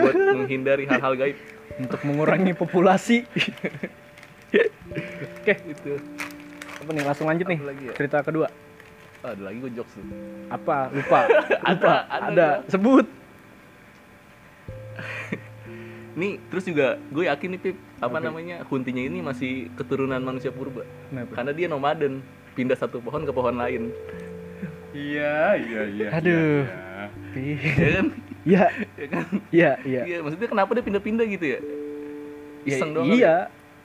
Buat 0.00 0.16
menghindari 0.32 0.88
hal-hal 0.88 1.12
gaib. 1.12 1.36
Untuk 1.76 2.00
mengurangi 2.08 2.56
populasi. 2.56 3.28
Oke, 5.40 5.54
Itu. 5.70 5.92
apa 6.80 6.90
nih 6.90 7.04
langsung 7.04 7.28
lanjut 7.28 7.46
nih 7.46 7.60
lagi 7.62 7.82
ya? 7.86 7.94
cerita 7.94 8.24
kedua. 8.24 8.48
Ah, 9.20 9.36
ada 9.36 9.42
lagi 9.52 9.60
gue 9.60 9.72
jokes 9.76 9.92
tuh. 9.92 10.04
Apa? 10.48 10.88
Lupa. 10.90 11.20
Lupa. 11.68 11.94
ada 12.08 12.08
ada. 12.08 12.48
Sebut. 12.72 13.04
Nih, 16.18 16.42
terus 16.50 16.66
juga 16.66 16.98
gue 17.14 17.30
yakin 17.30 17.48
nih 17.54 17.60
Pip, 17.60 17.76
apa 18.02 18.18
Oke. 18.18 18.24
namanya? 18.26 18.56
Kuntinya 18.66 19.02
ini 19.04 19.22
masih 19.22 19.70
keturunan 19.78 20.18
manusia 20.18 20.50
purba. 20.50 20.82
Kenapa? 21.12 21.32
Karena 21.38 21.52
dia 21.54 21.66
nomaden, 21.70 22.24
pindah 22.52 22.74
satu 22.74 22.98
pohon 22.98 23.22
ke 23.22 23.30
pohon 23.30 23.54
lain. 23.54 23.90
iya 24.90 25.54
iya 25.54 25.80
iya 25.86 26.08
Aduh. 26.12 26.62
iya, 27.32 27.58
Ya 27.70 27.88
kan? 27.92 28.06
Iya, 28.40 28.64
Ya 28.96 29.06
kan? 29.08 29.24
iya, 29.50 29.70
iya. 29.84 30.02
Iya, 30.02 30.16
maksudnya 30.20 30.48
kenapa 30.48 30.70
dia 30.72 30.82
pindah-pindah 30.82 31.26
gitu 31.28 31.44
ya? 31.46 31.60
Ya, 32.62 32.68
Iseng 32.70 32.90
doang. 32.92 33.06
kali. 33.06 33.16
Iya. 33.16 33.36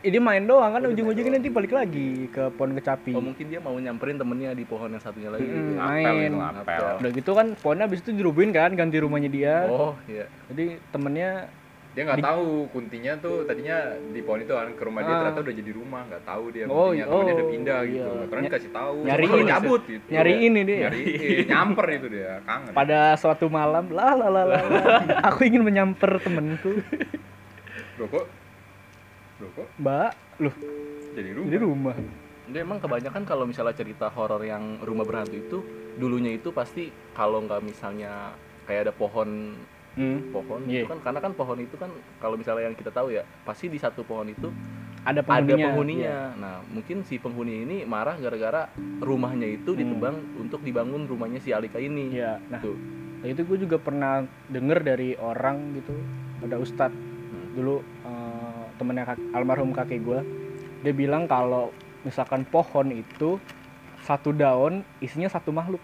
Ini 0.02 0.18
main 0.20 0.46
doang 0.46 0.70
kan 0.70 0.82
Oh, 0.82 0.92
ujung-ujungnya 0.92 1.34
nanti 1.36 1.50
balik 1.50 1.74
lagi 1.74 2.30
ke 2.30 2.54
pohon 2.54 2.72
kecapi. 2.72 3.12
Oh, 3.12 3.22
mungkin 3.22 3.46
dia 3.48 3.58
mau 3.58 3.74
nyamperin 3.74 4.16
temennya 4.16 4.54
di 4.54 4.62
pohon 4.62 4.88
yang 4.88 5.02
satunya 5.02 5.28
lagi. 5.28 5.42
Mm-mm. 5.44 5.58
gitu. 5.68 5.82
Apel 5.82 6.14
Main. 6.14 6.32
itu 6.32 6.38
apel 6.56 6.84
Udah 6.96 7.12
gitu 7.12 7.32
kan 7.34 7.48
pohonnya 7.56 7.84
habis 7.84 8.00
itu 8.00 8.12
dirubuhin 8.12 8.52
kan 8.52 8.70
ganti 8.72 8.98
rumahnya 8.98 9.28
dia. 9.28 9.56
Oh, 9.66 9.98
iya. 10.06 10.30
Jadi 10.48 10.78
temennya 10.88 11.50
dia 11.96 12.04
nggak 12.04 12.20
Di- 12.20 12.28
tahu 12.28 12.48
kuntinya 12.70 13.14
tuh 13.18 13.48
tadinya 13.48 13.78
di 14.06 14.20
pohon 14.20 14.44
itu 14.44 14.52
kan 14.52 14.68
ke 14.70 14.84
rumah 14.84 15.00
dia 15.00 15.10
Ah. 15.10 15.20
ternyata 15.24 15.40
udah 15.42 15.56
jadi 15.56 15.72
rumah 15.72 16.02
nggak 16.06 16.24
tahu 16.24 16.44
dia 16.52 16.64
Oh, 16.66 16.92
kuntinya. 16.92 17.06
Oh, 17.08 17.20
udah 17.24 17.48
pindah 17.48 17.80
iya. 17.82 17.88
gitu. 17.88 18.12
Keren 18.28 18.42
Ny- 18.42 18.52
kasih 18.52 18.72
tahu 18.74 18.96
nyariin 19.02 19.32
ya, 19.32 19.46
cabut 19.50 19.82
gitu 19.86 20.06
nyariin 20.06 20.44
ini 20.52 20.62
dia. 20.62 20.80
nyariin 20.84 21.46
nyamper 21.48 21.86
itu 21.90 22.08
dia 22.10 22.32
kangen. 22.44 22.72
Pada 22.72 23.00
suatu 23.16 23.46
malam 23.48 23.86
lah 23.90 24.12
lah 24.14 24.28
lah 24.30 24.44
lah, 24.46 24.60
aku 25.32 25.40
ingin 25.46 25.64
menyamper 25.64 26.20
temenku 26.20 26.84
Loh 27.96 28.08
kok? 28.12 28.26
Loh 29.38 29.50
kok? 29.56 29.68
Mbak 29.78 30.12
loh 30.38 30.56
jadi 31.12 31.30
rumah? 31.32 31.48
di 31.48 31.58
rumah. 31.58 31.96
Dia 32.46 32.62
emang 32.62 32.78
kebanyakan 32.78 33.24
kalau 33.24 33.44
misalnya 33.44 33.74
cerita 33.74 34.06
horor 34.08 34.44
yang 34.44 34.78
rumah 34.80 35.02
berhantu 35.02 35.34
itu 35.34 35.58
dulunya 35.96 36.36
itu 36.36 36.52
pasti 36.52 36.88
kalau 37.12 37.40
nggak 37.42 37.64
misalnya 37.64 38.36
kayak 38.66 38.86
ada 38.86 38.94
pohon 38.94 39.56
hmm. 39.96 40.20
pohon 40.30 40.62
Iya. 40.64 40.82
itu 40.82 40.88
kan 40.88 41.00
karena 41.02 41.20
kan 41.20 41.32
pohon 41.32 41.58
itu 41.58 41.76
kan 41.76 41.90
kalau 42.18 42.36
misalnya 42.36 42.68
yang 42.68 42.76
kita 42.76 42.90
tahu 42.90 43.10
ya 43.10 43.24
pasti 43.42 43.68
di 43.68 43.76
satu 43.76 44.02
pohon 44.02 44.28
itu 44.28 44.52
ada 45.02 45.20
ada 45.20 45.22
penghuninya, 45.22 45.66
penghuninya. 45.70 46.06
Iya. 46.06 46.22
Nah 46.36 46.56
mungkin 46.66 46.98
si 47.02 47.16
penghuni 47.16 47.62
ini 47.62 47.78
marah 47.84 48.16
gara-gara 48.16 48.68
rumahnya 49.00 49.46
itu 49.48 49.72
Hmm. 49.72 49.80
ditebang 49.80 50.16
untuk 50.38 50.60
dibangun 50.60 51.06
rumahnya 51.06 51.38
si 51.38 51.50
Alika 51.50 51.78
ini. 51.78 52.10
Iya. 52.12 52.42
nah 52.48 52.60
Tuh. 52.60 52.78
itu 53.24 53.42
gue 53.42 53.58
juga 53.60 53.78
pernah 53.78 54.22
denger 54.48 54.86
dari 54.86 55.14
orang 55.16 55.74
gitu 55.74 55.94
ada 56.42 56.58
ustadz 56.58 56.94
Hmm. 56.94 57.48
dulu 57.54 57.76
eh, 57.82 58.64
temennya 58.76 59.06
kak- 59.08 59.30
almarhum 59.32 59.72
kakek 59.72 60.00
gue 60.00 60.20
dia 60.82 60.94
bilang 60.94 61.26
kalau 61.26 61.74
misalkan 62.02 62.44
pohon 62.44 62.92
itu 62.92 63.42
satu 64.00 64.30
daun 64.30 64.86
isinya 65.00 65.26
satu 65.26 65.50
makhluk 65.50 65.82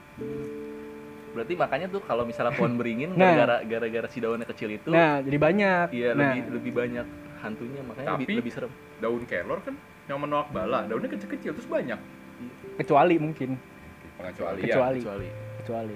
Berarti 1.31 1.53
makanya 1.55 1.87
tuh 1.87 2.01
kalau 2.01 2.23
misalnya 2.23 2.51
pohon 2.51 2.75
beringin 2.75 3.15
Nah. 3.15 3.31
gara-gara 3.33 3.57
gara-gara 3.63 4.07
si 4.07 4.19
daunnya 4.19 4.43
kecil 4.43 4.67
itu, 4.69 4.91
nah 4.91 5.19
jadi 5.19 5.37
banyak. 5.37 5.85
iya 5.91 6.11
nah, 6.11 6.35
lebih 6.35 6.41
lebih 6.51 6.71
banyak 6.75 7.05
hantunya 7.39 7.81
makanya 7.81 8.09
lebih, 8.13 8.25
Tapi- 8.27 8.37
lebih 8.37 8.51
serem. 8.51 8.71
daun 8.99 9.23
kelor 9.23 9.59
kan 9.61 9.75
yang 10.05 10.19
menolak 10.19 10.51
bala 10.51 10.83
daunnya 10.85 11.07
kecil-kecil 11.07 11.55
terus 11.55 11.65
banyak. 11.65 11.95
Kecuali 12.75 13.15
mungkin. 13.15 13.55
Pengecualian. 14.17 14.65
Kecuali. 14.65 14.99
Kecuali. 14.99 15.27
Kecuali. 15.57 15.95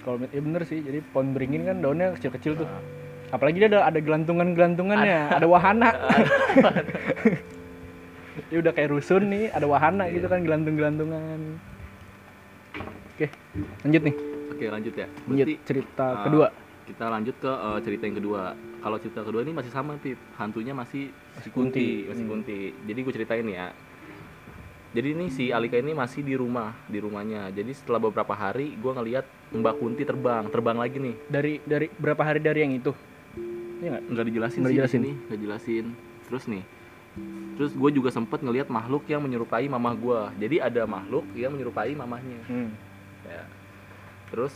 Kalau 0.00 0.16
ya 0.24 0.40
bener 0.40 0.62
sih 0.64 0.80
jadi 0.80 0.98
pohon 1.04 1.36
beringin 1.36 1.66
kan 1.66 1.76
daunnya 1.78 2.16
kecil-kecil 2.16 2.56
tuh. 2.56 2.64
Nah, 2.64 2.80
apalagi 3.30 3.60
dia 3.60 3.68
ada 3.68 3.84
ada 3.84 4.00
gelantungan 4.00 4.56
gelantungannya 4.56 5.28
ada 5.30 5.46
wahana. 5.46 5.90
Ya 8.50 8.58
udah 8.62 8.72
kayak 8.72 8.90
rusun 8.90 9.28
nih 9.28 9.50
ada 9.52 9.66
wahana 9.66 10.08
gitu 10.08 10.24
Iya. 10.24 10.32
kan 10.32 10.40
gelantung 10.42 10.74
gelantungan 10.74 11.60
oke 13.20 13.28
lanjut 13.84 14.02
nih 14.02 14.16
Oke 14.50 14.66
lanjut 14.66 14.92
ya. 14.92 15.06
lanjut 15.24 15.46
Berarti 15.46 15.54
cerita 15.62 16.06
ah, 16.10 16.24
kedua 16.24 16.46
kita 16.84 17.04
lanjut 17.06 17.36
ke 17.38 17.48
eh, 17.48 17.78
cerita 17.80 18.02
yang 18.02 18.16
kedua. 18.18 18.42
Kalau 18.80 18.96
cerita 18.98 19.20
kedua 19.22 19.40
ini 19.40 19.52
masih 19.52 19.70
sama 19.70 19.94
Pip, 19.94 20.18
hantunya 20.34 20.74
masih 20.74 21.08
masih 21.32 21.50
kunti, 21.50 21.86
Kunti. 22.02 22.08
masih 22.10 22.24
Hmm. 22.24 22.32
kunti. 22.34 22.60
Jadi 22.82 22.98
gue 22.98 23.12
ceritain 23.14 23.46
ya. 23.46 23.66
Jadi 24.90 25.08
ini 25.14 25.30
si 25.30 25.48
Alika 25.48 25.78
ini 25.78 25.94
masih 25.94 26.20
di 26.20 26.34
rumah, 26.34 26.74
di 26.84 26.98
rumahnya. 26.98 27.48
Jadi 27.48 27.70
setelah 27.72 28.02
beberapa 28.02 28.34
hari 28.34 28.74
gue 28.74 28.90
ngelihat 28.90 29.22
Mbak 29.54 29.74
Kunti 29.78 30.02
terbang, 30.02 30.50
terbang 30.50 30.74
lagi 30.74 30.98
nih. 30.98 31.14
dari 31.24 31.62
dari 31.62 31.86
berapa 31.94 32.20
hari 32.20 32.42
dari 32.42 32.60
yang 32.60 32.74
itu 32.74 32.90
Iya 33.78 33.88
nggak 33.88 34.02
Nggak 34.10 34.24
dijelasin 34.26 34.58
Nggak 34.58 34.66
sih 34.66 34.76
dijelasin. 34.76 35.00
di 35.00 35.12
nggak 35.14 35.38
jelasin. 35.40 35.84
Terus 36.26 36.44
nih, 36.46 36.64
terus 37.54 37.72
gue 37.72 37.90
juga 37.94 38.10
sempet 38.10 38.42
ngelihat 38.42 38.66
makhluk 38.66 39.06
yang 39.06 39.22
menyerupai 39.22 39.64
mamah 39.64 39.94
gue. 39.94 40.20
Jadi 40.38 40.56
ada 40.58 40.82
makhluk 40.84 41.22
yang 41.32 41.54
menyerupai 41.54 41.94
mamahnya. 41.94 42.42
hmm. 42.44 42.89
Ya. 43.30 43.44
Terus 44.34 44.54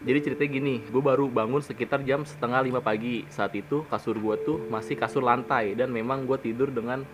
jadi 0.00 0.18
ceritanya 0.24 0.50
gini 0.56 0.74
gue 0.88 1.02
baru 1.04 1.28
bangun 1.28 1.60
sekitar 1.60 2.00
jam 2.02 2.26
setengah 2.26 2.64
lima 2.64 2.80
pagi. 2.82 3.28
Saat 3.30 3.54
itu 3.54 3.86
kasur 3.86 4.16
gue 4.18 4.36
tuh 4.42 4.58
masih 4.72 4.96
kasur 4.98 5.22
lantai 5.22 5.76
dan 5.78 5.92
memang 5.92 6.26
gue 6.26 6.38
tidur 6.40 6.72
dengan 6.72 7.04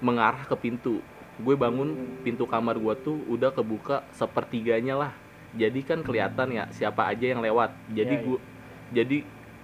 mengarah 0.00 0.46
ke 0.48 0.56
pintu. 0.56 1.04
Gue 1.42 1.58
bangun 1.58 2.20
pintu 2.22 2.46
kamar 2.46 2.78
gue 2.78 2.94
tuh 3.02 3.18
udah 3.26 3.50
kebuka 3.50 4.06
sepertiganya 4.14 4.94
lah. 4.96 5.12
Jadi 5.52 5.84
kan 5.84 6.00
kelihatan 6.00 6.48
ya 6.54 6.64
siapa 6.72 7.10
aja 7.10 7.28
yang 7.28 7.44
lewat. 7.44 7.74
Jadi 7.92 8.14
Iya, 8.16 8.20
iya. 8.22 8.26
gue 8.26 8.38
jadi 8.92 9.18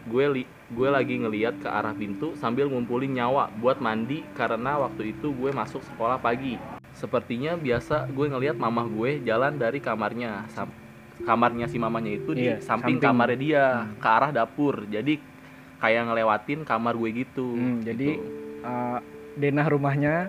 gue 0.09 0.25
li, 0.33 0.43
gue 0.73 0.88
lagi 0.88 1.15
ngeliat 1.21 1.61
ke 1.61 1.69
arah 1.69 1.93
pintu 1.93 2.33
sambil 2.41 2.65
ngumpulin 2.67 3.12
nyawa 3.12 3.53
buat 3.61 3.77
mandi 3.79 4.25
karena 4.33 4.81
waktu 4.81 5.12
itu 5.12 5.37
gue 5.37 5.53
masuk 5.53 5.85
sekolah 5.85 6.17
pagi 6.17 6.78
sepertinya 6.99 7.55
biasa 7.55 8.11
gue 8.11 8.26
ngeliat 8.26 8.57
mamah 8.57 8.87
gue 8.87 9.23
jalan 9.23 9.55
dari 9.55 9.78
kamarnya. 9.78 10.50
Sam- 10.50 10.75
kamarnya 11.21 11.67
si 11.67 11.76
mamanya 11.76 12.11
itu 12.12 12.31
di 12.31 12.47
Iya, 12.47 12.59
samping, 12.59 12.99
samping. 12.99 13.02
kamarnya 13.05 13.38
dia 13.38 13.64
Hmm. 13.81 13.95
ke 13.97 14.09
arah 14.09 14.31
dapur. 14.33 14.83
Jadi 14.85 15.19
kayak 15.78 16.02
ngelewatin 16.05 16.61
kamar 16.62 16.93
gue 16.93 17.11
gitu 17.17 17.47
Hmm, 17.49 17.78
jadi 17.81 18.09
gitu. 18.12 18.26
uh, 18.61 18.99
denah 19.35 19.67
rumahnya 19.69 20.26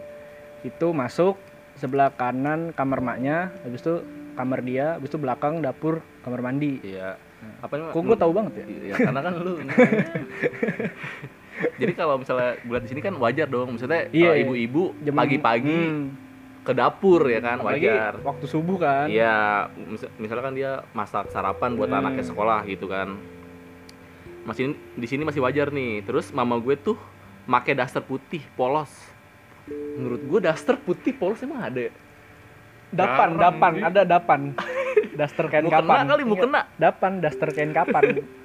itu 0.62 0.88
masuk 0.92 1.42
sebelah 1.74 2.12
kanan 2.12 2.70
kamar 2.70 3.02
maknya 3.02 3.50
habis 3.60 3.82
itu 3.82 4.06
kamar 4.36 4.62
dia 4.62 4.94
habis 4.94 5.10
itu 5.10 5.18
belakang 5.18 5.58
dapur 5.60 6.06
kamar 6.22 6.42
mandi. 6.44 6.78
Iya. 6.84 7.18
Apa 7.60 7.74
namanya 7.74 7.94
kok 7.96 8.04
gue 8.04 8.18
tahu 8.20 8.32
banget 8.32 8.54
ya? 8.54 8.66
Iya, 8.68 8.96
karena 9.00 9.22
kan 9.24 9.34
lu. 9.36 9.54
Jadi 11.76 11.92
kalau 11.94 12.16
misalnya 12.18 12.56
buat 12.64 12.82
di 12.84 12.90
sini 12.90 13.00
kan 13.00 13.16
wajar 13.16 13.48
dong. 13.48 13.76
Misalnya 13.76 14.08
Iya, 14.12 14.32
iya. 14.34 14.44
ibu-ibu 14.44 14.96
pagi-pagi 15.10 15.76
Hmm, 15.82 16.04
ke 16.70 16.78
dapur 16.78 17.26
ya 17.26 17.42
kan 17.42 17.58
apalagi 17.58 17.90
wajar 17.90 18.14
waktu 18.22 18.46
subuh 18.46 18.78
kan 18.78 19.10
Iya, 19.10 19.38
mis- 19.74 20.06
misalnya 20.16 20.44
kan 20.44 20.54
dia 20.54 20.72
masak 20.94 21.26
sarapan 21.28 21.74
buat 21.74 21.90
Hmm. 21.90 21.98
anaknya 22.00 22.22
sekolah 22.24 22.62
gitu 22.64 22.86
kan. 22.86 23.18
Masih 24.46 24.64
di 24.94 25.04
sini 25.04 25.26
masih 25.26 25.42
wajar 25.42 25.70
nih. 25.70 26.02
Terus 26.02 26.30
mama 26.30 26.58
gue 26.58 26.78
tuh 26.78 26.94
make 27.44 27.74
daster 27.74 28.02
putih 28.02 28.46
polos. 28.54 28.94
Menurut 29.68 30.22
gue 30.22 30.40
daster 30.40 30.78
putih 30.78 31.10
polos 31.12 31.42
emang 31.42 31.64
ada 31.64 31.82
ya? 31.82 31.94
dapan 32.92 33.30
dapan 33.36 33.72
sih. 33.72 33.84
ada 33.84 34.02
dapan 34.04 34.40
daster 35.14 35.46
kain 35.46 35.62
Mau 35.62 35.70
kena 35.72 35.82
kapan 35.84 36.06
kali, 36.08 36.22
mau 36.24 36.34
Iya, 36.34 36.42
kena. 36.44 36.62
dapan 36.76 37.12
daster 37.20 37.50
kain 37.50 37.70
kapan 37.72 38.04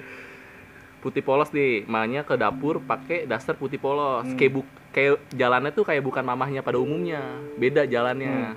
Putih 1.04 1.20
polos 1.20 1.52
nih, 1.52 1.84
makanya 1.84 2.24
ke 2.24 2.32
dapur 2.40 2.80
pakai 2.80 3.28
daster 3.28 3.60
putih 3.60 3.76
polos. 3.76 4.24
Hmm. 4.24 4.40
Kayak 4.40 4.52
buk 4.56 4.66
kayak 4.88 5.20
jalannya 5.36 5.70
tuh 5.76 5.84
kayak 5.84 6.00
bukan 6.00 6.24
mamahnya 6.24 6.64
pada 6.64 6.80
umumnya. 6.80 7.20
Beda 7.60 7.84
jalannya. 7.84 8.56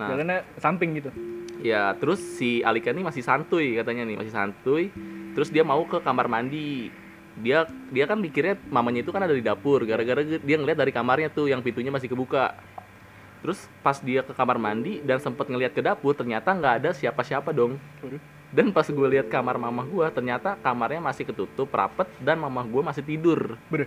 Nah, 0.00 0.08
jalannya 0.08 0.40
samping 0.56 0.96
gitu 0.96 1.12
Ya, 1.60 1.92
terus 2.00 2.16
si 2.40 2.64
Alika 2.64 2.88
ini 2.88 3.04
masih 3.04 3.20
santuy 3.20 3.76
katanya 3.76 4.08
nih, 4.08 4.16
masih 4.16 4.32
santuy. 4.32 4.88
Terus 5.36 5.52
dia 5.52 5.60
mau 5.60 5.84
ke 5.84 6.00
kamar 6.00 6.24
mandi. 6.24 6.88
Dia 7.36 7.68
dia 7.92 8.08
kan 8.08 8.16
mikirnya 8.16 8.56
mamanya 8.72 9.04
itu 9.04 9.12
kan 9.12 9.20
ada 9.20 9.36
di 9.36 9.44
dapur, 9.44 9.84
gara-gara 9.84 10.24
dia 10.24 10.56
ngeliat 10.56 10.80
dari 10.80 10.88
kamarnya 10.88 11.28
tuh 11.28 11.52
yang 11.52 11.60
pintunya 11.60 11.92
masih 11.92 12.08
kebuka. 12.08 12.56
Terus 13.44 13.68
pas 13.84 14.00
dia 14.00 14.24
ke 14.24 14.32
kamar 14.32 14.56
mandi 14.56 15.04
dan 15.04 15.20
sempet 15.20 15.52
ngeliat 15.52 15.76
ke 15.76 15.84
dapur, 15.84 16.16
ternyata 16.16 16.52
nggak 16.52 16.74
ada 16.80 16.90
siapa-siapa 16.96 17.52
dong. 17.52 17.76
Dan 18.50 18.74
pas 18.74 18.82
gue 18.82 19.08
lihat 19.14 19.30
kamar 19.30 19.62
mamah 19.62 19.86
gue, 19.86 20.06
ternyata 20.10 20.58
kamarnya 20.58 20.98
masih 20.98 21.22
ketutup, 21.22 21.70
rapet, 21.70 22.10
dan 22.18 22.42
mamah 22.42 22.66
gue 22.66 22.82
masih 22.82 23.06
tidur. 23.06 23.54
Bener. 23.70 23.86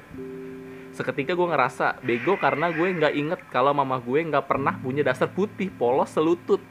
Seketika 0.96 1.36
gue 1.36 1.48
ngerasa 1.50 2.00
bego 2.00 2.40
karena 2.40 2.72
gue 2.72 2.86
nggak 2.86 3.14
inget 3.18 3.40
kalau 3.52 3.76
mamah 3.76 4.00
gue 4.00 4.24
nggak 4.24 4.46
pernah 4.46 4.78
punya 4.80 5.04
dasar 5.04 5.28
putih 5.28 5.68
polos 5.68 6.14
selutut. 6.14 6.62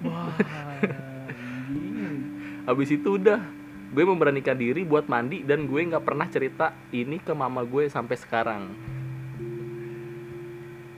wah. 0.00 0.30
Habis 2.64 2.96
itu 2.96 3.20
udah 3.20 3.42
gue 3.92 4.04
memberanikan 4.08 4.56
diri 4.56 4.86
buat 4.86 5.04
mandi 5.04 5.44
dan 5.44 5.68
gue 5.68 5.80
nggak 5.84 6.00
pernah 6.00 6.24
cerita 6.30 6.72
ini 6.96 7.20
ke 7.20 7.36
mama 7.36 7.60
gue 7.60 7.90
sampai 7.92 8.16
sekarang. 8.16 8.62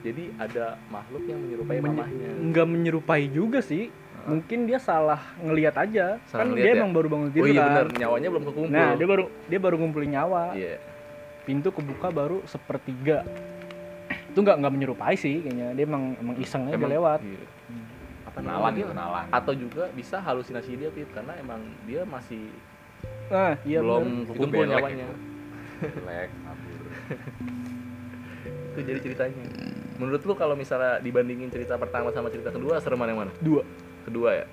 Jadi 0.05 0.31
ada 0.39 0.79
makhluk 0.87 1.27
yang 1.27 1.43
menyerupai 1.43 1.83
Menye- 1.83 1.91
mamahnya. 1.91 2.29
nggak 2.39 2.67
menyerupai 2.69 3.27
juga 3.27 3.59
sih 3.59 3.91
mungkin 4.27 4.59
dia 4.63 4.75
salah 4.77 5.23
ngelihat 5.37 5.75
aja 5.77 6.19
Salah 6.25 6.43
kan 6.43 6.51
dia 6.51 6.67
ya? 6.67 6.75
emang 6.75 6.91
baru 6.91 7.07
bangun 7.07 7.29
tidur 7.31 7.43
Oh 7.43 7.49
iya 7.49 7.61
kan 7.61 7.71
bener, 7.71 7.87
nyawanya 7.97 8.27
belum 8.27 8.43
kekumpul. 8.45 8.69
nah 8.69 8.89
dia 8.93 9.07
baru 9.07 9.23
dia 9.47 9.59
baru 9.59 9.75
ngumpulin 9.77 10.11
nyawa 10.11 10.43
Iya. 10.51 10.75
pintu 11.41 11.69
kebuka 11.71 12.07
baru 12.09 12.43
sepertiga 12.43 13.23
itu 14.27 14.37
nggak 14.37 14.57
nggak 14.59 14.73
menyerupai 14.73 15.15
sih 15.15 15.41
kayaknya 15.41 15.71
dia 15.71 15.83
emang 15.83 16.03
emang 16.17 16.35
iseng 16.37 16.67
aja 16.67 16.75
Emang- 16.75 16.91
lewat 16.91 17.19
iya. 17.23 17.39
Apa 18.27 18.37
Kenalan 18.37 18.59
namanya? 18.61 18.77
gitu, 18.77 18.89
kenalan. 18.91 19.25
Atau 19.31 19.53
juga 19.55 19.83
bisa 19.89 20.17
halusinasi 20.19 20.71
dia 20.75 20.89
Pip 20.91 21.09
karena 21.09 21.33
emang 21.35 21.57
dia 21.83 22.03
masih 22.03 22.51
nah 23.27 23.55
iya 23.63 23.79
belum 23.79 24.27
kekumpul 24.27 24.63
nyawanya. 24.63 25.07
Jelek, 25.77 26.29
kabur. 26.37 26.79
Itu 28.69 28.79
jadi 28.83 28.99
ceritanya. 28.99 29.43
Menurut 29.97 30.21
lu 30.21 30.33
kalau 30.33 30.53
misalnya 30.53 30.99
dibandingin 30.99 31.49
cerita 31.49 31.73
pertama 31.75 32.09
sama 32.09 32.29
cerita 32.29 32.51
kedua 32.51 32.77
serem 32.77 32.95
mana 32.95 33.09
yang 33.09 33.19
mana? 33.19 33.31
dua 33.39 33.65
Kedua 34.07 34.31
ya? 34.33 34.47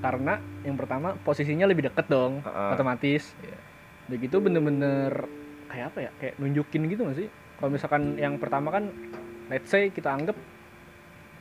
karena 0.00 0.40
yang 0.64 0.76
pertama 0.76 1.12
posisinya 1.18 1.64
lebih 1.64 1.88
deket 1.88 2.08
dong 2.08 2.40
Heeh. 2.40 2.70
otomatis 2.72 3.36
Iya. 3.36 3.56
udah 4.04 4.16
gitu 4.18 4.36
bener-bener 4.40 5.12
kayak 5.66 5.86
apa 5.92 5.98
ya 6.00 6.10
kayak 6.18 6.34
nunjukin 6.40 6.88
gitu 6.88 7.04
gak 7.04 7.16
sih 7.16 7.28
kalau 7.54 7.68
misalkan 7.68 8.16
yang 8.16 8.36
pertama 8.36 8.68
kan 8.70 8.88
let's 9.48 9.68
say 9.68 9.88
kita 9.88 10.08
anggap 10.08 10.36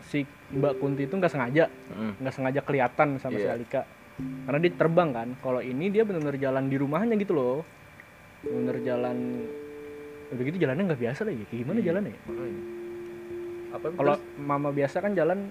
si 0.01 0.27
Mbak 0.49 0.75
Kunti 0.75 1.07
itu 1.07 1.15
nggak 1.15 1.31
sengaja 1.31 1.71
Mm. 1.91 2.19
nggak 2.19 2.33
sengaja 2.35 2.59
kelihatan 2.61 3.07
sama 3.15 3.35
si 3.35 3.47
Iya. 3.47 3.55
Alika 3.55 3.81
karena 4.45 4.59
dia 4.59 4.71
terbang 4.75 5.09
kan 5.11 5.27
kalau 5.39 5.59
ini 5.59 5.85
dia 5.87 6.03
benar-benar 6.03 6.35
jalan 6.35 6.67
di 6.67 6.75
rumahnya 6.75 7.15
gitu 7.15 7.31
loh 7.31 7.63
benar 8.43 8.75
jalan 8.79 9.17
udah 10.29 10.43
gitu 10.43 10.57
jalannya 10.57 10.83
nggak 10.85 10.99
biasa 11.01 11.21
lagi 11.23 11.43
kayak 11.47 11.59
gimana 11.63 11.79
Iya. 11.79 11.87
jalannya 11.89 12.11
ya? 12.11 12.21
Kalau 13.73 14.13
mama 14.37 14.69
biasa 14.69 14.99
kan 14.99 15.11
jalan 15.13 15.47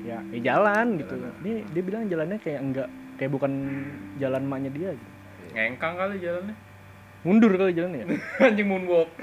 ya, 0.00 0.18
ya 0.28 0.40
jalan 0.44 0.86
gitu 0.96 1.14
Jalan. 1.14 1.32
dia 1.40 1.54
dia 1.66 1.82
bilang 1.82 2.02
jalannya 2.06 2.38
kayak 2.38 2.60
enggak 2.60 2.88
kayak 3.16 3.30
bukan 3.30 3.52
jalan 4.16 4.42
maknya 4.44 4.70
dia 4.70 4.90
gitu. 4.92 5.10
Ngengkang 5.50 5.94
kali 5.94 6.16
jalannya. 6.18 6.54
mundur 7.20 7.52
kali 7.52 7.72
jalannya 7.72 7.98
ya 8.00 8.06
Anjing 8.46 8.64
moonwalk. 8.66 9.10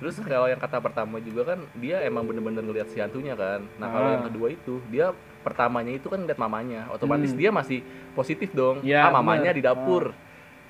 Terus 0.00 0.16
kalau 0.18 0.48
yang 0.48 0.56
kata 0.56 0.80
pertama 0.80 1.20
juga 1.20 1.44
kan 1.46 1.60
dia 1.76 2.00
emang 2.00 2.24
bener-bener 2.24 2.64
ngeliat 2.64 2.88
si 2.88 2.98
hantunya 2.98 3.36
kan. 3.36 3.60
Nah 3.76 3.86
kalau 3.86 4.06
Ah. 4.06 4.12
yang 4.16 4.24
kedua 4.26 4.48
itu 4.48 4.80
dia 4.88 5.12
pertamanya 5.40 5.92
itu 5.92 6.08
kan 6.08 6.24
ngeliat 6.24 6.36
mamanya, 6.36 6.88
otomatis 6.88 7.30
Hmm. 7.30 7.38
dia 7.38 7.50
masih 7.50 7.84
positif 8.10 8.48
dong. 8.50 8.80
Ya, 8.80 9.04
ah 9.04 9.12
mamanya 9.12 9.52
bener. 9.52 9.56
di 9.56 9.62
dapur. 9.62 10.16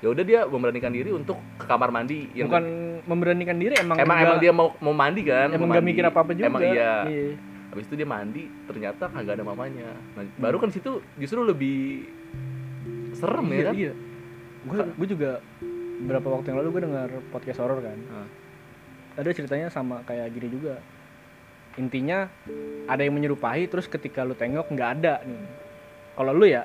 Ya 0.01 0.09
udah 0.09 0.23
dia 0.23 0.39
memberanikan 0.43 0.89
diri 0.89 1.09
untuk 1.09 1.37
ke 1.55 1.65
kamar 1.65 1.89
mandi. 1.89 2.25
Yang 2.33 2.49
bukan 2.49 2.63
memberanikan 3.03 3.55
diri 3.55 3.77
emang 3.77 3.95
emang 3.95 4.05
enggak- 4.11 4.25
emang 4.27 4.37
dia 4.39 4.51
mau 4.51 4.67
mau 4.77 4.93
mandi 4.93 5.21
kan? 5.23 5.47
emang 5.49 5.69
mau 5.69 5.77
mikir 5.79 6.03
apa 6.03 6.19
apa 6.19 6.31
juga 6.33 6.47
Emang 6.47 6.61
iya. 6.63 6.93
Iya. 7.05 7.37
Habis 7.69 7.85
itu 7.85 7.95
dia 7.95 8.03
mandi, 8.05 8.43
ternyata 8.65 9.07
kagak 9.07 9.33
ada 9.33 9.45
mamanya. 9.45 9.95
Nah, 10.11 10.25
baru 10.35 10.57
kan 10.57 10.69
situ 10.69 10.99
justru 11.15 11.39
lebih 11.41 12.03
serem 13.13 13.45
iya, 13.47 13.55
ya 13.55 13.63
kan? 13.63 13.73
iya. 13.75 13.93
gue 14.61 14.77
gue 14.93 15.07
juga 15.09 15.31
beberapa 15.97 16.27
waktu 16.31 16.49
yang 16.49 16.59
lalu 16.59 16.69
gue 16.71 16.81
dengar 16.83 17.09
podcast 17.29 17.57
horor 17.57 17.81
kan 17.81 17.97
Ah. 18.09 18.27
ada 19.15 19.29
ceritanya 19.29 19.69
sama 19.69 20.01
kayak 20.01 20.29
gini 20.31 20.47
juga 20.49 20.77
intinya 21.73 22.29
ada 22.85 23.01
yang 23.01 23.13
menyerupai 23.13 23.65
terus 23.65 23.85
ketika 23.85 24.21
lu 24.21 24.33
tengok 24.33 24.67
nggak 24.67 24.89
ada 24.97 25.21
nih 25.23 25.41
kalau 26.13 26.31
lu 26.31 26.45
ya 26.45 26.61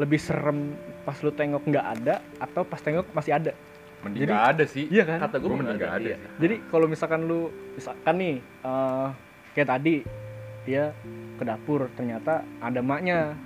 lebih 0.00 0.16
serem 0.16 0.72
pas 1.02 1.16
lu 1.18 1.28
tengok 1.30 1.62
nggak 1.62 1.86
ada 1.94 2.14
atau 2.38 2.62
pas 2.62 2.78
tengok 2.78 3.04
masih 3.10 3.32
ada 3.32 3.52
Mending 4.00 4.16
Jadi- 4.18 4.32
nggak 4.32 4.46
ada 4.48 4.64
sih. 4.64 4.84
iya 4.88 5.04
kan 5.04 5.18
Kata 5.20 5.36
gue 5.36 5.44
Gua 5.44 5.58
mending 5.60 5.76
nggak 5.76 5.92
ada 5.94 6.00
iya. 6.06 6.16
sih. 6.16 6.38
jadi 6.40 6.54
kalau 6.66 6.86
misalkan 6.86 7.20
lu 7.22 7.40
misalkan 7.70 8.14
nih 8.16 8.34
eh, 8.40 9.06
kayak 9.52 9.68
tadi 9.68 9.94
dia 10.62 10.96
ke 11.36 11.42
dapur 11.42 11.88
ternyata 11.90 12.32
ada 12.58 12.80
maknya 12.80 13.36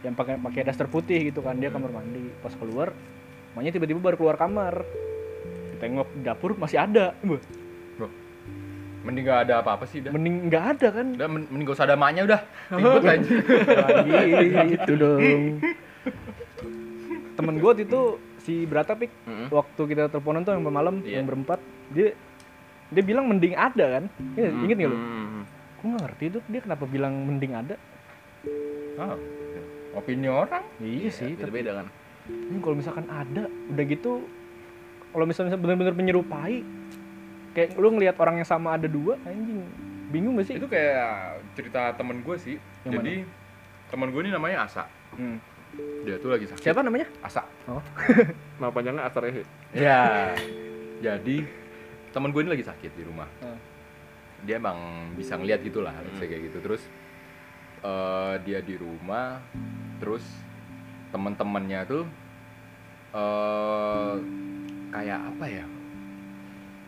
yang 0.00 0.12
pakai 0.12 0.34
pakai 0.36 0.60
daster 0.62 0.86
putih 0.86 1.18
gitu 1.24 1.40
kan 1.40 1.54
dia 1.54 1.68
kamar 1.68 1.90
mandi 1.90 2.26
pas 2.38 2.50
keluar 2.52 2.90
makanya 3.52 3.72
tiba-tiba 3.72 4.00
baru 4.00 4.16
keluar 4.16 4.36
kamar 4.36 4.82
tengok 5.76 6.10
dapur 6.20 6.54
masih 6.54 6.78
ada 6.80 7.14
Wah, 7.22 8.10
Mending 9.04 9.20
gak 9.22 9.40
ada 9.44 9.54
apa-apa 9.60 9.84
sih 9.84 10.00
udah. 10.00 10.10
mending 10.10 10.48
nggak 10.48 10.64
ada 10.72 10.88
kan 10.90 11.06
Udah 11.12 11.28
men- 11.28 11.46
mending 11.46 11.66
gak 11.66 11.76
usah 11.76 11.84
ada 11.84 11.94
emaknya 11.94 12.22
udah. 12.24 12.40
Ribet 12.72 13.04
aja. 13.04 13.34
lagi 14.08 14.74
itu 14.74 14.92
dong 14.96 15.20
temen 17.34 17.54
gue 17.56 17.72
itu 17.80 18.00
si 18.38 18.62
Bratapik 18.62 19.10
Mm-mm. 19.24 19.48
waktu 19.50 19.82
kita 19.84 20.06
teleponan 20.06 20.42
tuh 20.42 20.54
yang 20.54 20.62
malam 20.64 21.00
Iya. 21.00 21.18
yang 21.18 21.26
berempat 21.26 21.58
dia 21.90 22.14
dia 22.88 23.02
bilang 23.02 23.26
mending 23.26 23.54
ada 23.54 23.98
kan 23.98 24.04
Iya, 24.34 24.48
Mm, 24.48 24.64
inget 24.64 24.76
nggak 24.78 24.90
lu 24.90 24.98
gue 25.74 25.86
nggak 25.86 26.02
ngerti 26.02 26.24
tuh 26.30 26.42
dia 26.46 26.60
kenapa 26.60 26.84
bilang 26.84 27.12
mending 27.20 27.52
ada 27.52 27.76
Ah, 28.94 29.18
opini 29.92 30.28
orang. 30.28 30.62
iya 30.78 31.10
sih 31.10 31.32
beda 31.32 31.42
tapi 31.42 31.52
beda 31.52 31.72
kan 31.76 31.88
Hmm, 32.24 32.56
kalau 32.58 32.72
misalkan 32.74 33.04
ada 33.06 33.44
udah 33.68 33.84
gitu 33.84 34.24
kalau 35.10 35.24
misalnya 35.24 35.54
benar-benar 35.54 35.92
menyerupai 35.92 36.64
kayak 37.52 37.76
lu 37.76 37.92
ngelihat 37.92 38.16
orang 38.16 38.40
yang 38.40 38.48
sama 38.48 38.74
ada 38.74 38.88
dua 38.88 39.20
anjing 39.22 39.60
bingung 40.08 40.32
gak 40.34 40.46
sih 40.46 40.56
Itu 40.56 40.64
kayak 40.64 41.36
cerita 41.52 41.92
temen 41.92 42.18
gue 42.18 42.36
sih. 42.36 42.56
Yang 42.82 42.92
Jadi 42.94 43.14
temen 43.86 44.08
gue 44.08 44.20
ini 44.20 44.30
namanya 44.30 44.64
Asa. 44.64 44.88
Hmm. 45.12 45.36
Dia 46.04 46.20
tuh 46.20 46.30
lagi 46.36 46.44
sakit. 46.44 46.60
siapa 46.60 46.84
namanya 46.84 47.08
Asa. 47.24 47.48
nama 48.60 48.70
panjangnya 48.70 49.08
Asar 49.08 49.24
Ehe 49.24 49.42
Ya. 49.72 50.36
Jadi 51.00 51.44
temen 52.12 52.30
gue 52.30 52.40
ini 52.44 52.52
lagi 52.52 52.64
sakit 52.64 52.92
di 52.94 53.02
rumah. 53.02 53.26
Hmm. 53.42 53.58
Dia 54.44 54.60
emang 54.60 55.10
bisa 55.16 55.40
ngeliat 55.40 55.64
gitu 55.64 55.80
lah, 55.80 55.96
harusnya 55.96 56.28
kayak 56.28 56.42
gitu. 56.52 56.58
Terus 56.60 56.82
eh, 57.82 58.34
dia 58.44 58.60
di 58.60 58.76
rumah, 58.76 59.40
terus 59.98 60.22
teman-temannya 61.10 61.80
tuh 61.88 62.04
eh 63.14 64.14
kayak 64.92 65.20
apa 65.34 65.44
ya? 65.48 65.64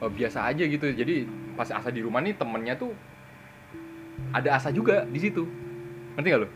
Eh, 0.04 0.10
biasa 0.12 0.38
aja 0.52 0.64
gitu. 0.68 0.86
Jadi 0.92 1.26
pas 1.56 1.72
Asa 1.72 1.88
di 1.88 2.04
rumah 2.04 2.20
nih 2.20 2.36
temennya 2.36 2.76
tuh 2.76 2.92
ada 4.30 4.60
Asa 4.60 4.68
juga 4.70 5.08
di 5.08 5.18
situ. 5.18 5.48
Ngerti 6.14 6.28
gak 6.32 6.40
lo? 6.44 6.48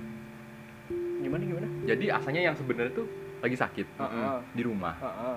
Gimana 1.21 1.43
gimana 1.43 1.67
Jadi 1.83 2.05
Asanya 2.09 2.41
yang 2.43 2.57
sebenarnya 2.57 2.93
tuh 2.93 3.07
lagi 3.39 3.55
sakit 3.55 3.87
Heeh. 3.95 4.37
di 4.53 4.63
rumah. 4.63 4.95
Heeh. 4.97 5.37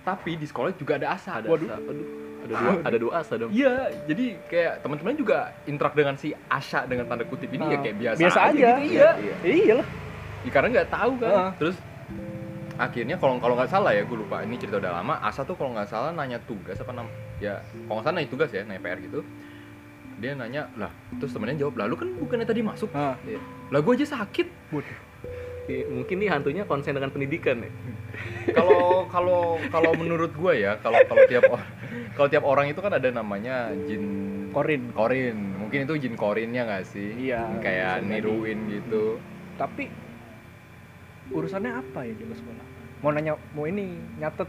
Tapi 0.00 0.32
di 0.34 0.44
sekolah 0.44 0.72
juga 0.74 0.96
ada 0.96 1.12
Asa. 1.12 1.38
ada 1.38 1.46
Waduh. 1.46 1.68
asa 1.68 1.76
aduh 1.78 2.06
ada 2.40 2.54
dua 2.54 2.72
ada 2.80 2.96
dua 2.96 3.12
asa 3.14 3.34
dong 3.36 3.52
Iya, 3.52 3.72
jadi 4.06 4.24
kayak 4.48 4.80
teman-teman 4.80 5.12
juga 5.12 5.38
interak 5.64 5.92
dengan 5.92 6.16
si 6.16 6.32
Asya 6.48 6.88
dengan 6.88 7.04
tanda 7.04 7.22
kutip 7.22 7.48
ini 7.48 7.60
ya 7.60 7.68
Ah, 7.70 7.80
kayak 7.80 7.96
biasa, 7.98 8.18
biasa 8.18 8.38
aja. 8.42 8.56
gitu, 8.80 8.80
iya. 8.90 9.10
Iya. 9.14 9.34
iya 9.44 9.74
lah 9.76 9.88
Ya, 10.40 10.50
karena 10.50 10.68
nggak 10.72 10.88
tahu 10.88 11.12
kan. 11.20 11.30
Ah. 11.30 11.50
Terus 11.54 11.76
akhirnya 12.76 13.16
kalau 13.16 13.36
kalau 13.36 13.54
nggak 13.54 13.68
salah 13.68 13.92
ya, 13.92 14.02
gue 14.02 14.16
lupa 14.16 14.40
ini 14.40 14.56
cerita 14.56 14.80
udah 14.80 14.92
lama. 14.94 15.20
Asa 15.20 15.44
tuh 15.44 15.52
kalau 15.52 15.76
nggak 15.76 15.84
salah 15.84 16.10
nanya 16.10 16.40
tugas 16.40 16.80
apa 16.80 16.92
nam 16.92 17.12
ya 17.36 17.60
kalau 17.84 18.00
nggak 18.00 18.04
salah 18.06 18.16
nanya 18.16 18.30
tugas 18.32 18.48
ya, 18.48 18.64
nanya 18.64 18.80
PR 18.80 18.98
gitu. 19.00 19.20
Dia 20.16 20.32
nanya 20.32 20.68
lah, 20.74 20.88
terus 21.16 21.28
temennya 21.30 21.56
jawab, 21.58 21.76
lalu 21.78 21.94
kan 21.96 22.08
bukannya 22.14 22.44
tadi 22.44 22.60
masuk, 22.60 22.88
Ah, 22.90 23.16
lah 23.68 23.80
gue 23.80 23.92
aja 23.94 24.08
sakit. 24.10 24.48
Iya, 25.70 25.86
mungkin 25.86 26.16
nih 26.18 26.28
hantunya 26.28 26.62
konsen 26.64 26.92
dengan 26.92 27.08
pendidikan 27.08 27.62
ya 27.62 27.70
Kalau 28.58 29.06
kalau 29.06 29.40
kalau 29.70 29.92
menurut 29.94 30.34
gue 30.34 30.52
ya, 30.58 30.74
kalau 30.76 30.98
kalau 31.06 31.22
tiap 31.24 31.46
kalau 32.12 32.28
tiap 32.28 32.42
orang 32.42 32.66
itu 32.66 32.82
kan 32.82 32.90
ada 32.90 33.06
namanya 33.08 33.70
jin 33.86 34.02
Korin 34.50 34.90
korin. 34.90 35.38
Mungkin 35.56 35.86
itu 35.86 35.94
jin 35.96 36.14
korinnya 36.14 36.66
nggak 36.66 36.82
sih? 36.84 37.30
Iya, 37.30 37.62
Kayak 37.62 37.86
bisa 37.94 38.02
jadi. 38.02 38.10
niruin 38.10 38.58
gitu. 38.68 39.04
tapi 39.54 39.86
urusannya 41.30 41.70
apa 41.70 42.02
ya 42.02 42.16
jaga 42.16 42.34
sekolah 42.34 42.64
mau 42.98 43.10
nanya 43.12 43.32
mau 43.52 43.64
ini 43.64 43.86
nyatet 44.16 44.48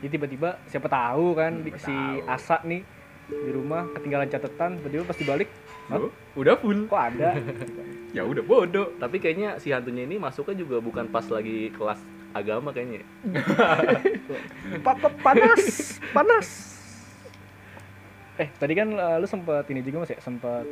ya 0.00 0.08
tiba-tiba 0.08 0.60
siapa 0.66 0.84
tahu 0.86 1.32
kan 1.32 1.64
Siapa 1.64 1.78
si 1.80 1.94
tahu. 1.94 2.28
Asa 2.28 2.56
nih 2.62 2.82
di 3.30 3.50
rumah 3.50 3.88
ketinggalan 3.94 4.28
catatan 4.28 4.76
tiba-tiba 4.76 5.04
pas 5.06 5.16
dibalik 5.16 5.48
Hah? 5.86 5.96
Oh, 5.96 6.10
udah 6.34 6.54
full. 6.54 6.84
kok 6.84 7.02
ada 7.08 7.30
Ya 8.10 8.22
udah 8.22 8.42
bodoh. 8.42 8.90
tapi 8.96 9.16
kayaknya 9.16 9.56
si 9.56 9.70
hantunya 9.70 10.02
ini 10.02 10.18
masuknya 10.18 10.58
juga 10.58 10.78
bukan 10.78 11.06
pas 11.06 11.22
lagi 11.26 11.70
kelas 11.70 12.02
agama 12.30 12.70
kayaknya 12.70 13.02
Pa- 14.82 14.94
pa- 14.94 15.18
panas 15.20 15.62
panas 16.10 16.48
eh 18.36 18.48
tadi 18.52 18.72
kan 18.72 18.88
eh, 18.88 19.16
lu 19.18 19.26
sempet 19.26 19.66
ini 19.68 19.82
juga 19.82 20.02
mas 20.02 20.10
ya 20.10 20.18
sempet 20.18 20.64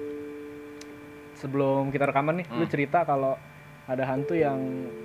sebelum 1.35 1.91
kita 1.91 2.07
rekaman 2.07 2.43
nih 2.43 2.47
lu 2.51 2.65
Hmm. 2.65 2.71
cerita 2.71 3.03
kalau 3.03 3.39
ada 3.85 4.05
hantu 4.05 4.35
yang 4.35 4.59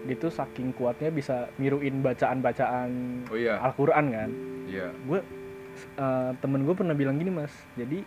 itu 0.04 0.28
saking 0.28 0.72
kuatnya 0.72 1.10
bisa 1.10 1.48
niruin 1.56 2.02
bacaan-bacaan 2.02 2.90
Oh 3.30 3.38
iya. 3.38 3.58
Al-Quran 3.60 4.06
kan 4.10 4.30
Iya. 4.66 4.90
gue 4.92 5.20
eh, 5.96 6.32
temen 6.36 6.62
gue 6.64 6.74
pernah 6.74 6.94
bilang 6.94 7.16
gini 7.16 7.30
mas 7.30 7.54
jadi 7.74 8.02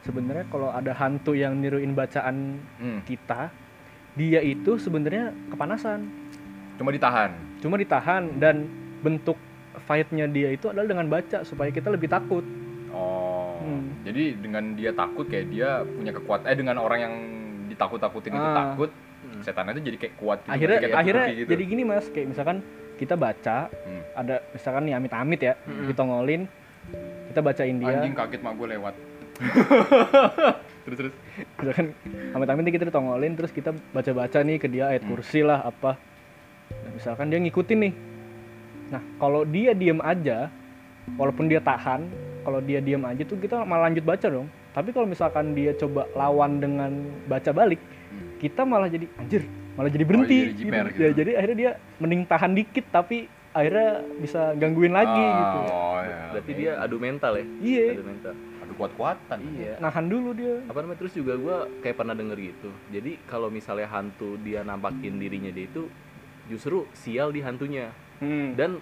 sebenarnya 0.00 0.46
kalau 0.46 0.70
ada 0.70 0.92
hantu 0.92 1.32
yang 1.32 1.56
niruin 1.56 1.92
bacaan 1.92 2.60
Hmm. 2.76 3.00
kita 3.02 3.50
dia 4.16 4.40
itu 4.40 4.76
sebenarnya 4.76 5.30
kepanasan 5.48 6.08
Cuma 6.76 6.90
ditahan. 6.90 7.30
cuma 7.58 7.76
ditahan 7.76 8.36
dan 8.36 8.68
bentuk 9.00 9.36
fightnya 9.82 10.24
dia 10.26 10.50
itu 10.50 10.66
adalah 10.66 10.84
dengan 10.86 11.06
baca 11.06 11.40
supaya 11.42 11.68
kita 11.68 11.88
lebih 11.88 12.08
takut 12.08 12.42
Oh. 12.88 13.60
Hmm. 13.60 13.92
Jadi 14.00 14.38
dengan 14.38 14.72
dia 14.72 14.88
takut 14.90 15.26
kayak 15.26 15.46
dia 15.48 15.84
punya 15.84 16.08
kekuatan 16.10 16.46
eh 16.46 16.56
dengan 16.56 16.76
orang 16.78 16.98
yang 16.98 17.14
ditakut-takutin 17.66 18.32
itu 18.32 18.40
Ah. 18.42 18.56
takut, 18.64 18.88
setannya 19.42 19.76
itu 19.76 19.82
jadi 19.84 19.98
kayak 19.98 20.14
kuat 20.16 20.38
gitu. 20.40 20.52
akhirnya 20.54 20.78
kayak 20.80 20.96
akhirnya 20.96 21.26
gitu. 21.34 21.48
jadi 21.50 21.62
gini 21.66 21.82
mas 21.82 22.06
kayak 22.08 22.26
misalkan 22.30 22.64
kita 22.96 23.12
baca 23.12 23.68
Hmm. 23.68 24.00
ada 24.16 24.40
misalkan 24.48 24.82
nih 24.86 24.94
amit-amit 24.96 25.40
ya 25.42 25.54
Mm-mm. 25.60 25.86
ditongolin 25.86 26.42
kita 27.28 27.40
bacain 27.42 27.76
dia 27.76 27.92
anjing 27.92 28.14
kaget 28.14 28.40
mak 28.40 28.52
gue 28.54 28.68
lewat. 28.70 28.94
terus 30.84 30.96
terus. 30.98 31.14
misalkan 31.56 31.86
amit-amit 32.32 32.62
nih 32.62 32.74
kita 32.74 32.84
ditongolin 32.86 33.34
terus 33.34 33.50
kita 33.50 33.74
baca-baca 33.90 34.38
nih 34.40 34.56
ke 34.56 34.66
dia 34.66 34.88
ayat 34.88 35.02
Hmm. 35.02 35.10
kursi 35.10 35.40
lah 35.40 35.62
apa 35.62 35.98
Nah, 36.66 36.90
misalkan 36.92 37.26
dia 37.26 37.38
ngikutin 37.38 37.78
nih 37.80 37.94
nah 38.86 39.02
kalau 39.16 39.42
dia 39.44 39.70
diem 39.72 39.98
aja 40.00 40.46
walaupun 41.12 41.46
dia 41.46 41.58
tahan 41.58 42.06
kalau 42.40 42.58
dia 42.60 42.78
diem 42.78 43.02
aja 43.02 43.22
tuh 43.22 43.34
kita 43.36 43.60
malah 43.60 43.86
lanjut 43.86 44.02
baca 44.02 44.26
dong 44.26 44.46
tapi 44.72 44.90
kalau 44.90 45.04
misalkan 45.04 45.52
dia 45.52 45.74
coba 45.74 46.06
lawan 46.12 46.58
dengan 46.58 46.90
baca 47.24 47.50
balik 47.50 47.78
kita 48.36 48.62
malah 48.62 48.86
jadi 48.86 49.06
anjir 49.16 49.42
malah 49.74 49.88
jadi 49.88 50.04
berhenti 50.04 50.38
jadi 50.40 50.54
jiper 50.56 50.84
gitu. 50.84 50.90
gitu. 50.90 51.02
Ya, 51.02 51.10
jadi 51.12 51.30
akhirnya 51.34 51.56
dia 51.56 51.70
mending 51.96 52.22
tahan 52.24 52.52
dikit 52.52 52.84
tapi 52.88 53.16
akhirnya 53.50 53.88
bisa 54.16 54.54
gangguin 54.54 54.92
lagi 54.92 55.10
Ah, 55.24 55.34
gitu 55.36 55.58
Oh 55.66 55.98
ya. 55.98 56.18
berarti 56.30 56.52
oke. 56.52 56.58
dia 56.58 56.72
adu 56.76 56.96
mental 56.96 57.32
ya 57.34 57.44
iya 57.58 57.84
adu 57.92 58.04
mental 58.04 58.32
Aduh 58.66 58.76
kuat-kuatan. 58.76 59.38
iya 59.54 59.78
nahan 59.78 60.06
dulu 60.06 60.30
dia 60.32 60.58
apa 60.64 60.78
namanya 60.80 60.98
terus 60.98 61.14
juga 61.14 61.34
gue 61.34 61.56
kayak 61.80 61.96
pernah 61.96 62.12
denger 62.12 62.38
gitu 62.44 62.70
jadi 62.90 63.14
kalau 63.24 63.46
misalnya 63.48 63.86
hantu 63.86 64.34
dia 64.38 64.60
nampakin 64.60 65.16
dirinya 65.16 65.48
dia 65.48 65.64
itu 65.64 65.86
justru 66.46 66.86
sial 66.92 67.30
di 67.30 67.40
hantunya 67.40 67.90
Hmm. 68.16 68.56
dan 68.56 68.80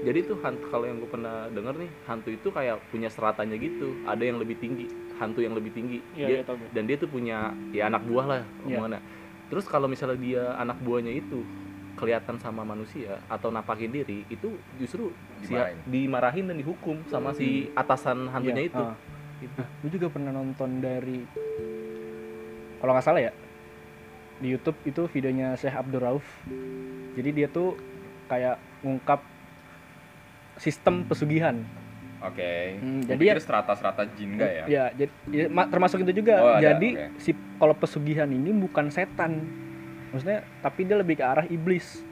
jadi 0.00 0.22
tuh 0.24 0.38
hantu 0.38 0.70
kalau 0.70 0.86
yang 0.86 0.96
gue 0.96 1.06
pernah 1.08 1.46
denger 1.48 1.74
nih 1.76 1.90
hantu 2.04 2.30
itu 2.30 2.48
kayak 2.48 2.78
punya 2.88 3.06
seratanya 3.06 3.54
gitu 3.54 3.90
ada 4.04 4.22
yang 4.22 4.36
lebih 4.36 4.54
tinggi 4.54 4.86
hantu 5.14 5.38
yang 5.38 5.52
lebih 5.52 5.70
tinggi 5.70 5.98
Iya, 6.14 6.24
dia 6.24 6.30
iya, 6.32 6.42
tahu 6.42 6.56
gue. 6.56 6.68
dan 6.72 6.82
dia 6.84 6.96
tuh 6.96 7.06
punya 7.06 7.36
ya 7.68 7.86
anak 7.86 8.02
buah 8.02 8.26
lah 8.28 8.42
Iya. 8.62 8.78
omongannya 8.78 9.00
terus 9.48 9.64
kalau 9.64 9.86
misalnya 9.86 10.14
dia 10.16 10.42
anak 10.54 10.78
buahnya 10.78 11.10
itu 11.12 11.42
kelihatan 11.94 12.38
sama 12.38 12.62
manusia 12.62 13.18
atau 13.26 13.50
nampakin 13.50 13.90
diri 13.92 14.22
itu 14.28 14.46
justru 14.78 15.10
Dimarahin. 15.40 15.78
dimarahin 15.84 16.44
dan 16.46 16.56
dihukum 16.56 17.02
sama 17.04 17.34
si 17.34 17.66
atasan 17.72 18.30
hantunya 18.30 18.62
Iya, 18.62 18.70
itu 18.70 18.78
ah. 18.80 18.94
Gitu. 19.38 19.54
Nah, 19.54 19.68
gue 19.70 19.90
juga 19.90 20.06
pernah 20.10 20.32
nonton 20.32 20.78
dari 20.78 21.22
kalau 22.78 22.94
nggak 22.94 23.06
salah 23.06 23.22
ya 23.22 23.32
di 24.38 24.54
YouTube 24.54 24.78
itu 24.84 25.10
videonya 25.10 25.58
Syekh 25.58 25.74
Abdul 25.74 26.02
Rauf. 26.02 26.26
Jadi 27.18 27.30
dia 27.34 27.50
tuh 27.50 27.74
kayak 28.30 28.54
ngungkap 28.82 29.18
sistem 30.58 31.02
pesugihan. 31.02 31.58
Oke. 32.18 32.78
Hmm, 32.78 33.02
Gua 33.02 33.10
jadi 33.14 33.24
ya- 33.30 33.38
strata-strata 33.38 34.06
jin 34.14 34.38
enggak 34.38 34.50
ya? 34.50 34.64
Ya, 34.66 34.84
jadi 34.94 35.12
ya, 35.30 35.44
ma- 35.50 35.66
termasuk 35.66 36.02
itu 36.02 36.22
juga. 36.22 36.34
Oh, 36.38 36.54
ada, 36.54 36.74
jadi 36.74 36.88
oke. 37.10 37.22
si 37.22 37.30
kalau 37.58 37.74
pesugihan 37.74 38.26
ini 38.26 38.50
bukan 38.52 38.90
setan. 38.90 39.42
Maksudnya 40.10 40.42
tapi 40.62 40.86
dia 40.86 40.96
lebih 40.98 41.18
ke 41.18 41.24
arah 41.24 41.46
iblis. 41.46 42.02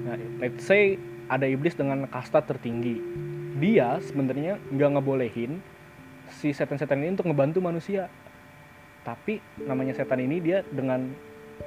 Nah, 0.00 0.16
let's 0.40 0.64
say 0.64 0.96
ada 1.28 1.44
iblis 1.44 1.72
dengan 1.72 2.04
kasta 2.04 2.40
tertinggi. 2.40 3.00
Dia 3.56 3.96
sebenarnya 4.00 4.60
nggak 4.68 4.90
ngebolehin 4.96 5.60
si 6.30 6.52
setan-setan 6.52 7.00
ini 7.00 7.12
untuk 7.12 7.28
ngebantu 7.28 7.60
manusia. 7.60 8.08
Tapi 9.04 9.36
namanya 9.60 9.92
setan 9.92 10.16
ini 10.18 10.40
dia 10.40 10.64
dengan 10.64 11.12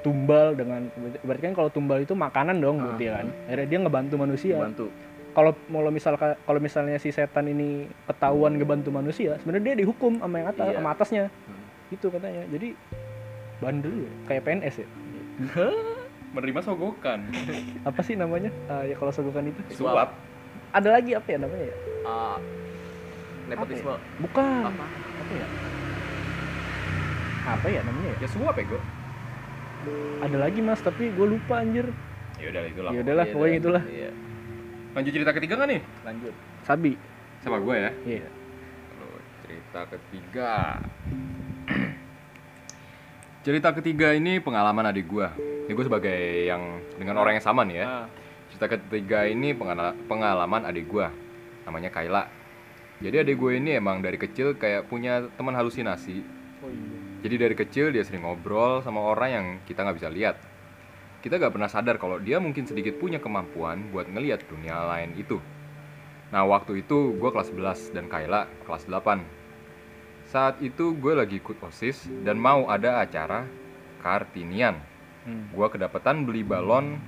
tumbal 0.02 0.52
dengan 0.52 0.90
berarti 1.22 1.42
kan 1.48 1.54
kalau 1.54 1.70
tumbal 1.70 2.02
itu 2.02 2.12
makanan 2.12 2.58
dong 2.58 2.76
berarti 2.78 3.04
Ah. 3.08 3.22
kan. 3.22 3.26
Akhirnya 3.46 3.66
dia 3.66 3.78
ngebantu 3.78 4.14
manusia. 4.18 4.56
Bantu 4.58 4.86
kalau 5.28 5.54
mau 5.70 5.86
misalkan 5.86 6.34
kalau 6.42 6.58
misalnya 6.58 6.98
si 6.98 7.14
setan 7.14 7.46
ini 7.46 7.86
ketahuan 8.10 8.58
ngebantu 8.58 8.90
manusia 8.90 9.38
sebenarnya 9.38 9.70
dia 9.70 9.76
dihukum 9.86 10.18
sama 10.18 10.34
yang 10.34 10.48
atas 10.50 10.66
Iya. 10.66 10.76
sama 10.76 10.88
atasnya. 10.90 11.24
Hmm. 11.30 11.62
gitu 11.88 12.06
katanya. 12.10 12.42
Jadi 12.52 12.68
bandel 13.58 13.94
ya. 14.04 14.10
Kayak 14.26 14.42
PNS 14.44 14.74
ya? 14.82 14.88
Menerima 16.36 16.60
sogokan. 16.60 17.24
Apa 17.88 18.00
sih 18.04 18.12
namanya? 18.12 18.52
Eh, 18.68 18.92
ya 18.92 18.94
kalau 18.98 19.08
sogokan 19.08 19.48
itu? 19.48 19.60
Suap. 19.72 20.12
Ada 20.68 21.00
lagi 21.00 21.16
apa 21.16 21.24
ya 21.32 21.38
namanya 21.40 21.64
ya? 21.64 21.76
Ah, 22.04 22.36
nepotisme. 23.48 23.94
Bukan. 24.20 24.62
Apa? 24.68 24.84
Apa 24.86 25.32
ya? 25.32 25.46
Apa 27.48 27.66
ya 27.66 27.80
namanya? 27.80 28.12
Ya 28.14 28.16
ya 28.20 28.28
ya 28.28 28.64
gue 28.64 28.82
ada 30.18 30.36
lagi 30.36 30.60
mas 30.60 30.82
tapi 30.82 31.08
gue 31.08 31.26
lupa 31.26 31.62
anjir. 31.62 31.86
Ya 32.36 32.50
udah 32.50 32.62
itulah 32.66 32.90
ya 32.92 33.00
udahlah 33.00 33.24
Iya, 33.24 33.32
pokoknya 33.32 33.56
itulah. 33.56 33.82
iya. 33.88 34.10
lanjut 34.92 35.12
cerita 35.14 35.32
ketiga 35.32 35.54
kan 35.56 35.66
nih? 35.70 35.80
Lanjut. 36.04 36.34
Sabi. 36.66 36.92
Sama 37.40 37.62
gue 37.62 37.74
ya? 37.78 37.90
Iya. 38.04 38.28
Lalu, 38.98 39.18
cerita 39.40 39.80
ketiga. 39.88 40.52
Cerita 43.46 43.70
ketiga 43.72 44.12
ini 44.12 44.42
pengalaman 44.42 44.90
adik 44.90 45.08
gue 45.08 45.24
ini 45.64 45.72
gue 45.72 45.86
sebagai 45.86 46.18
yang 46.44 46.82
dengan 46.98 47.16
orang 47.16 47.38
yang 47.38 47.44
sama 47.46 47.62
nih 47.64 47.80
ya. 47.80 47.86
Ah, 47.86 48.04
cerita 48.50 48.66
ketiga 48.68 49.24
ini 49.24 49.52
pengala- 49.52 49.94
pengalaman 50.04 50.64
adik 50.64 50.88
gue 50.88 51.06
namanya 51.64 51.88
Kayla 51.88 52.28
jadi 52.98 53.22
adik 53.22 53.38
gue 53.38 53.62
ini 53.62 53.78
emang 53.78 54.02
dari 54.02 54.18
kecil 54.18 54.58
kayak 54.58 54.90
punya 54.90 55.30
teman 55.38 55.54
halusinasi. 55.54 56.18
Oh 56.62 56.66
iya. 56.66 56.98
Jadi 57.22 57.34
dari 57.38 57.54
kecil 57.54 57.94
dia 57.94 58.02
sering 58.02 58.26
ngobrol 58.26 58.82
sama 58.82 58.98
orang 59.02 59.30
yang 59.30 59.46
kita 59.62 59.86
nggak 59.86 59.98
bisa 60.02 60.10
lihat. 60.10 60.36
Kita 61.22 61.38
nggak 61.38 61.54
pernah 61.54 61.70
sadar 61.70 61.98
kalau 62.02 62.18
dia 62.18 62.42
mungkin 62.42 62.66
sedikit 62.66 62.98
punya 62.98 63.22
kemampuan 63.22 63.90
buat 63.94 64.10
ngelihat 64.10 64.46
dunia 64.50 64.82
lain 64.86 65.14
itu. 65.14 65.38
Nah 66.34 66.42
waktu 66.46 66.82
itu 66.82 67.14
gue 67.14 67.30
kelas 67.30 67.54
11 67.54 67.94
dan 67.94 68.10
Kayla 68.10 68.50
kelas 68.66 68.90
8 68.90 69.38
saat 70.28 70.60
itu 70.60 70.92
gue 70.92 71.16
lagi 71.16 71.40
ikut 71.40 71.56
OSIS 71.64 72.04
dan 72.20 72.36
mau 72.36 72.68
ada 72.68 73.00
acara 73.00 73.48
Kartinian. 74.04 74.76
Hmm. 75.24 75.50
gue 75.52 75.66
kedapatan 75.70 76.24
beli 76.24 76.44
balon. 76.44 77.00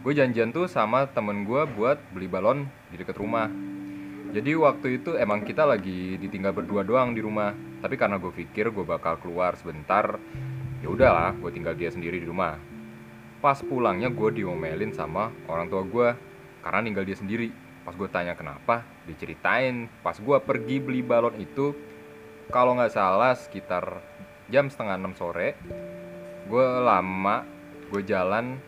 Gue 0.00 0.12
janjian 0.12 0.52
tuh 0.52 0.68
sama 0.68 1.08
temen 1.08 1.44
gue 1.48 1.64
buat 1.76 1.96
beli 2.12 2.28
balon 2.28 2.68
di 2.92 3.00
deket 3.00 3.16
rumah 3.16 3.48
jadi 4.34 4.58
waktu 4.58 4.98
itu 4.98 5.14
emang 5.14 5.46
kita 5.46 5.62
lagi 5.62 6.18
ditinggal 6.18 6.50
berdua 6.50 6.82
doang 6.82 7.14
di 7.14 7.22
rumah. 7.22 7.54
Tapi 7.54 7.94
karena 7.94 8.18
gue 8.18 8.34
pikir 8.34 8.74
gue 8.74 8.82
bakal 8.82 9.22
keluar 9.22 9.54
sebentar 9.54 10.18
ya 10.82 10.90
udahlah 10.90 11.38
gue 11.38 11.54
tinggal 11.54 11.78
dia 11.78 11.94
sendiri 11.94 12.18
di 12.18 12.26
rumah. 12.26 12.58
Pas 13.38 13.62
pulangnya 13.62 14.10
gue 14.10 14.42
diomelin 14.42 14.90
sama 14.90 15.30
orang 15.46 15.70
tua 15.70 15.86
gue 15.86 16.08
karena 16.66 16.82
ninggal 16.82 17.06
dia 17.06 17.14
sendiri. 17.14 17.54
Pas 17.86 17.94
gue 17.94 18.10
tanya 18.10 18.34
kenapa 18.34 18.82
diceritain. 19.06 19.86
Pas 20.02 20.18
gue 20.18 20.36
pergi 20.42 20.82
beli 20.82 21.06
balon 21.06 21.38
itu 21.38 21.70
kalau 22.50 22.74
nggak 22.74 22.90
salah 22.90 23.38
sekitar 23.38 24.02
jam 24.50 24.66
setengah 24.66 24.98
enam 24.98 25.14
sore 25.14 25.54
gue 26.50 26.66
lama 26.82 27.46
gue 27.88 28.02
jalan 28.04 28.58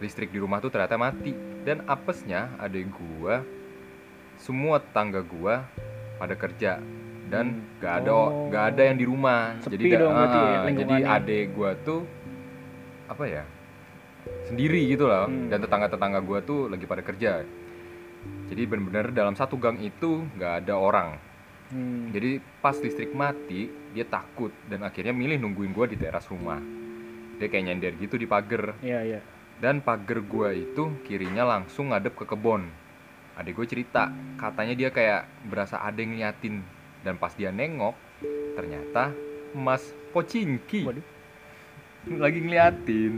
listrik 0.00 0.32
di 0.32 0.40
rumah 0.40 0.64
tuh 0.64 0.72
ternyata 0.72 0.96
mati. 0.96 1.36
Dan 1.68 1.84
apesnya 1.84 2.56
adik 2.56 2.88
gue 2.96 3.63
semua 4.44 4.76
tetangga 4.76 5.24
gue 5.24 5.54
pada 6.14 6.34
kerja 6.36 6.76
dan 7.24 7.46
Hmm. 7.50 7.80
gak 7.80 7.94
ada 7.98 8.12
Oh. 8.12 8.46
gak 8.46 8.64
ada 8.70 8.82
yang 8.84 8.98
di 9.00 9.06
rumah 9.08 9.56
Sepi 9.58 9.88
da- 9.88 9.98
dong 9.98 10.12
ya, 10.12 10.20
ah, 10.20 10.28
jadi 10.28 10.66
lingkungannya. 10.68 11.08
adik 11.10 11.44
gue 11.50 11.70
tuh 11.80 12.00
apa 13.06 13.24
ya 13.24 13.44
sendiri 14.44 14.84
gitu 14.86 15.04
loh 15.04 15.24
Hmm. 15.24 15.48
dan 15.48 15.58
tetangga 15.58 15.88
tetangga 15.88 16.20
gue 16.20 16.38
tuh 16.42 16.68
lagi 16.68 16.84
pada 16.84 17.00
kerja 17.00 17.40
jadi 18.44 18.62
bener-bener 18.64 19.08
dalam 19.10 19.32
satu 19.32 19.56
gang 19.56 19.80
itu 19.80 20.28
gak 20.36 20.62
ada 20.62 20.76
orang 20.76 21.16
Hmm. 21.64 22.12
jadi 22.12 22.38
pas 22.60 22.76
listrik 22.76 23.10
mati, 23.10 23.66
dia 23.90 24.04
takut 24.04 24.52
dan 24.66 24.84
akhirnya 24.84 25.10
milih 25.10 25.40
nungguin 25.40 25.72
gua 25.72 25.88
di 25.88 25.96
teras 25.96 26.28
rumah. 26.28 26.60
Dia 27.34 27.48
kayak 27.48 27.64
nyender 27.64 27.92
gitu 27.96 28.14
di 28.14 28.26
pagar. 28.26 28.76
iya 28.78 29.00
iya 29.02 29.20
Dan 29.56 29.80
pagar 29.80 30.20
gua 30.20 30.52
itu 30.52 30.92
kirinya 31.02 31.42
langsung 31.42 31.88
ngadep 31.88 32.14
ke 32.14 32.24
kebon. 32.26 32.68
Adik 33.34 33.58
gue 33.58 33.66
cerita, 33.66 34.08
katanya 34.36 34.74
dia 34.74 34.88
kayak 34.88 35.26
berasa 35.44 35.78
ada 35.78 35.98
yang 35.98 36.14
ngeliatin. 36.14 36.62
Dan 37.02 37.18
pas 37.18 37.34
dia 37.34 37.50
nengok, 37.50 37.92
ternyata 38.54 39.10
Mas 39.52 39.82
Pocinki 40.10 40.86
Waduh. 40.86 41.04
lagi 42.16 42.38
ngeliatin. 42.38 43.14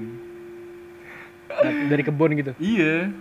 Dari- 1.86 2.02
kebun 2.02 2.34
gitu 2.34 2.52
Iya. 2.58 3.12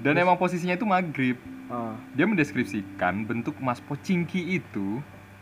Dan 0.00 0.14
emang 0.16 0.36
posisinya 0.36 0.72
itu 0.72 0.84
maghrib. 0.84 1.36
ah 1.66 1.96
Dia 2.12 2.24
mendeskripsikan 2.24 3.24
bentuk 3.24 3.58
Mas 3.58 3.80
Pocinki 3.80 4.54
itu 4.54 5.00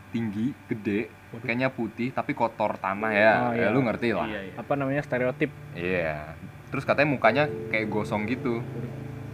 tinggi, 0.09 0.57
gede, 0.65 1.11
Waduh. 1.29 1.45
kayaknya 1.45 1.69
putih 1.69 2.09
tapi 2.09 2.33
kotor 2.33 2.79
tanah 2.79 3.11
ya. 3.11 3.33
Oh, 3.39 3.51
ya 3.51 3.59
iya. 3.61 3.67
lu 3.69 3.83
ngerti 3.83 4.09
lah. 4.09 4.25
iya 4.25 4.41
iya 4.43 4.53
apa 4.57 4.73
namanya 4.73 5.03
stereotip 5.03 5.51
Iya. 5.75 6.33
Terus 6.69 6.81
katanya 6.83 7.09
mukanya 7.09 7.43
kayak 7.69 7.87
gosong 7.87 8.25
gitu. 8.25 8.61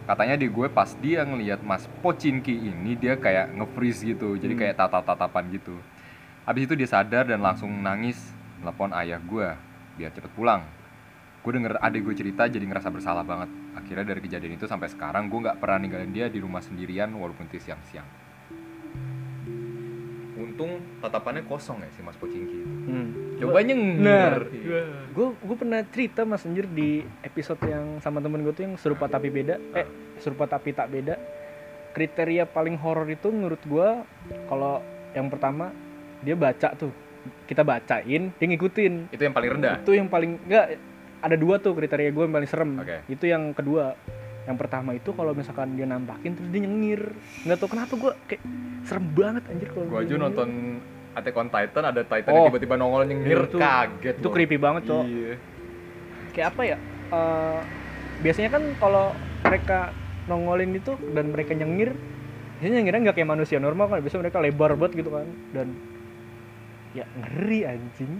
Katanya 0.05 0.37
di 0.37 0.45
gue 0.45 0.69
pas 0.69 0.93
dia 1.01 1.25
ngelihat 1.25 1.65
Mas 1.65 1.89
Pocinki 2.05 2.53
ini 2.53 2.93
dia 2.93 3.17
kayak 3.17 3.57
nge-freeze 3.57 4.05
gitu. 4.05 4.37
Jadi 4.37 4.53
Hmm. 4.53 4.61
kayak 4.61 4.75
tatap-tatapan 4.77 5.49
gitu. 5.49 5.73
Habis 6.45 6.69
itu 6.69 6.73
dia 6.77 6.85
sadar 6.85 7.25
dan 7.25 7.41
langsung 7.41 7.73
nangis 7.81 8.21
telepon 8.61 8.93
ayah 8.93 9.17
gue 9.17 9.49
biar 9.97 10.13
cepet 10.13 10.29
pulang. 10.37 10.61
Gue 11.41 11.57
denger 11.57 11.81
adik 11.81 12.05
gue 12.05 12.13
cerita 12.13 12.45
jadi 12.45 12.61
ngerasa 12.69 12.93
bersalah 12.93 13.25
banget. 13.25 13.49
Akhirnya 13.73 14.05
dari 14.13 14.21
kejadian 14.21 14.61
itu 14.61 14.69
sampai 14.69 14.93
sekarang 14.93 15.25
gue 15.25 15.41
nggak 15.41 15.57
pernah 15.57 15.81
ninggalin 15.81 16.13
dia 16.13 16.29
di 16.29 16.37
rumah 16.37 16.61
sendirian 16.61 17.09
walaupun 17.09 17.49
itu 17.49 17.65
siang-siang. 17.65 18.05
Untung 20.37 20.85
tatapannya 21.01 21.41
kosong 21.49 21.81
ya 21.81 21.89
si 21.97 22.05
Mas 22.05 22.17
Pocinki. 22.17 22.61
hmm. 22.61 23.24
Coba 23.35 23.57
Nah, 23.57 23.65
nyenger. 23.65 24.33
gue 25.11 25.27
gue 25.33 25.55
pernah 25.55 25.81
cerita 25.85 26.23
mas 26.23 26.43
anjir 26.43 26.65
di 26.65 27.03
episode 27.21 27.59
yang 27.61 27.99
sama 27.99 28.19
temen 28.19 28.39
gue 28.39 28.51
tuh 28.51 28.63
yang 28.63 28.75
serupa 28.75 29.05
tapi 29.05 29.27
beda 29.27 29.59
eh 29.73 29.87
serupa 30.17 30.45
tapi 30.45 30.71
tak 30.71 30.87
beda 30.87 31.19
kriteria 31.91 32.43
paling 32.45 32.75
horor 32.75 33.03
itu 33.05 33.27
menurut 33.27 33.59
gue 33.61 33.89
kalau 34.45 34.79
yang 35.11 35.27
pertama 35.27 35.71
dia 36.19 36.33
baca 36.33 36.71
tuh 36.73 36.91
kita 37.45 37.61
bacain 37.61 38.31
dia 38.31 38.45
ngikutin 38.45 39.09
Itu 39.09 39.23
yang 39.23 39.33
paling 39.33 39.51
rendah. 39.51 39.75
itu 39.79 39.91
yang 39.93 40.07
paling 40.07 40.31
enggak 40.41 40.65
ada 41.17 41.35
dua 41.35 41.55
tuh 41.57 41.73
kriteria 41.73 42.09
gue 42.09 42.23
yang 42.23 42.35
paling 42.35 42.47
serem 42.47 42.71
Oke. 42.77 43.03
itu 43.07 43.25
yang 43.25 43.51
kedua 43.51 43.95
yang 44.45 44.55
pertama 44.55 44.93
itu 44.93 45.09
kalau 45.09 45.33
misalkan 45.33 45.73
dia 45.73 45.83
nampakin 45.83 46.35
terus 46.35 46.49
dia 46.49 46.61
nyengir 46.61 47.01
nggak 47.43 47.57
tahu 47.57 47.69
kenapa 47.69 47.93
gue 47.95 48.11
kayak 48.27 48.43
serem 48.83 49.05
banget 49.09 49.43
anjir 49.47 49.67
kalau 49.69 49.85
Gua 49.85 49.97
dia 49.97 50.05
aja 50.05 50.13
nyengir. 50.13 50.21
nonton 50.21 50.49
Attack 51.15 51.35
on 51.35 51.47
Titan 51.47 51.83
ada 51.85 52.01
Titan 52.03 52.29
Oh. 52.29 52.35
yang 52.37 52.47
tiba-tiba 52.51 52.75
nongol 52.75 53.03
nyengir 53.05 53.39
Itu- 53.45 53.55
kaget 53.57 54.15
itu 54.15 54.27
gua. 54.27 54.35
creepy 54.35 54.57
banget 54.57 54.83
cok. 54.85 55.03
Iya. 55.05 55.35
kayak 56.29 56.47
apa 56.51 56.61
ya? 56.65 56.77
Eh, 57.07 57.59
biasanya 58.19 58.49
kan 58.51 58.63
kalau 58.75 59.15
mereka 59.41 59.79
nongolin 60.25 60.75
itu 60.75 60.91
dan 61.09 61.31
mereka 61.31 61.55
nyengir 61.55 61.95
biasanya 62.55 62.75
nyengirnya 62.77 63.01
nggak 63.01 63.15
kayak 63.15 63.31
manusia 63.31 63.57
normal 63.57 63.87
kan. 63.87 64.03
Biasanya 64.03 64.21
mereka 64.21 64.37
lebar 64.39 64.75
banget 64.75 64.93
gitu 64.99 65.09
kan. 65.09 65.23
Dan 65.49 65.67
ya 66.91 67.07
ngeri 67.15 67.59
anjing. 67.65 68.19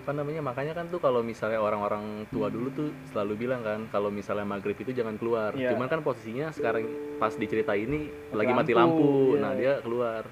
Apa 0.00 0.16
namanya? 0.16 0.40
Makanya 0.42 0.72
kan 0.72 0.88
tuh 0.88 0.96
kalau 0.96 1.20
misalnya 1.20 1.60
orang-orang 1.60 2.24
tua 2.26 2.48
dulu 2.48 2.68
tuh 2.70 2.88
selalu 3.06 3.36
bilang 3.38 3.60
kan 3.60 3.84
kalau 3.86 4.08
misalnya 4.08 4.48
maghrib 4.48 4.74
itu 4.74 4.90
jangan 4.90 5.14
keluar. 5.14 5.52
Iya. 5.52 5.76
cuman 5.76 5.86
kan 5.86 6.00
posisinya 6.00 6.48
sekarang 6.50 6.88
pas 7.16 7.32
dicerita 7.32 7.72
ini 7.72 8.08
Mati 8.08 8.32
lagi 8.34 8.52
mati 8.54 8.72
lampu, 8.72 8.96
lampu, 8.96 9.08
iya. 9.30 9.38
nah 9.38 9.52
dia 9.52 9.72
keluar 9.78 10.24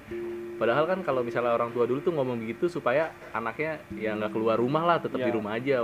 padahal 0.59 0.85
kan 0.85 0.99
kalau 1.01 1.21
misalnya 1.21 1.51
orang 1.51 1.71
tua 1.71 1.83
dulu 1.83 1.99
tuh 1.99 2.11
ngomong 2.11 2.37
begitu 2.37 2.67
supaya 2.67 3.03
anaknya 3.31 3.79
ya 3.91 4.11
nggak 4.13 4.29
keluar 4.29 4.55
rumah 4.55 4.83
lah 4.83 4.97
tetap 4.99 5.17
di 5.17 5.25
Iya. 5.25 5.33
rumah 5.33 5.55
aja 5.55 5.75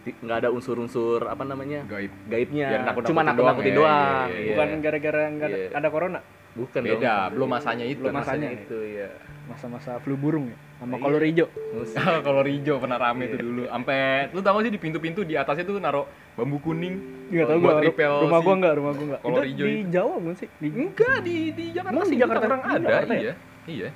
nggak 0.00 0.38
ada 0.38 0.48
unsur-unsur 0.48 1.26
apa 1.26 1.42
namanya 1.42 1.84
Gaib. 1.84 2.08
gaibnya 2.24 2.66
Biar 2.68 2.80
nakut-nakutin 2.86 3.10
cuma 3.10 3.20
nakut-nakutin 3.22 3.72
doang, 3.74 3.84
doang, 3.84 4.00
ya, 4.00 4.16
iya, 4.24 4.32
iya. 4.32 4.40
iya. 4.40 4.48
bukan 4.48 4.68
gara-gara 4.80 5.22
nggak 5.28 5.46
ada, 5.46 5.58
Iya. 5.58 5.68
ada 5.74 5.88
corona 5.90 6.20
bukan 6.50 6.80
Beda, 6.80 6.96
dong 6.96 7.30
belum 7.32 7.48
masanya 7.48 7.84
itu. 7.84 8.00
Belum 8.00 8.14
masanya. 8.16 8.48
masanya 8.48 8.64
itu 8.64 8.78
ya 8.88 9.08
masa-masa 9.46 9.90
flu 9.98 10.14
burung 10.14 10.46
ya 10.46 10.58
sama 10.78 10.94
Iya. 10.96 11.02
kolor 11.02 11.22
hijau 11.22 11.46
Mus- 11.70 11.94
Kalau 12.24 12.40
Rijo 12.40 12.74
pernah 12.78 12.98
rame 12.98 13.24
tuh 13.28 13.38
dulu. 13.38 13.62
Sampai 13.66 13.98
lu 14.30 14.40
tau 14.40 14.52
gak 14.52 14.64
sih 14.64 14.72
di 14.72 14.80
pintu-pintu 14.80 15.20
di 15.20 15.34
atasnya 15.34 15.62
tuh 15.64 15.76
naruh 15.76 16.06
bambu 16.32 16.58
kuning. 16.58 16.94
nggak 17.28 17.46
tahu 17.46 17.58
Buat 17.60 17.70
gua 17.72 17.82
repel 17.84 18.12
rumah 18.20 18.40
si 18.40 18.44
gua 18.44 18.54
nggak 18.56 18.74
rumah 18.74 18.92
gua 18.92 19.06
nggak 19.06 19.20
kolor 19.20 19.36
itu 19.36 19.50
hijau 19.52 19.62
di 19.62 19.74
itu. 19.76 19.90
Jawa 19.92 20.14
bukan 20.16 20.34
sih 20.34 20.48
di 20.56 20.68
Enggak 20.72 21.16
di 21.20 21.36
di 21.52 21.64
Jakarta 21.70 22.00
sih 22.00 22.10
di 22.10 22.18
Jakarta? 22.18 22.44
orang 22.48 22.62
ada. 22.64 22.86
Jakarta 22.88 23.12
ya? 23.12 23.20
Iya. 23.20 23.34
Iya. 23.68 23.88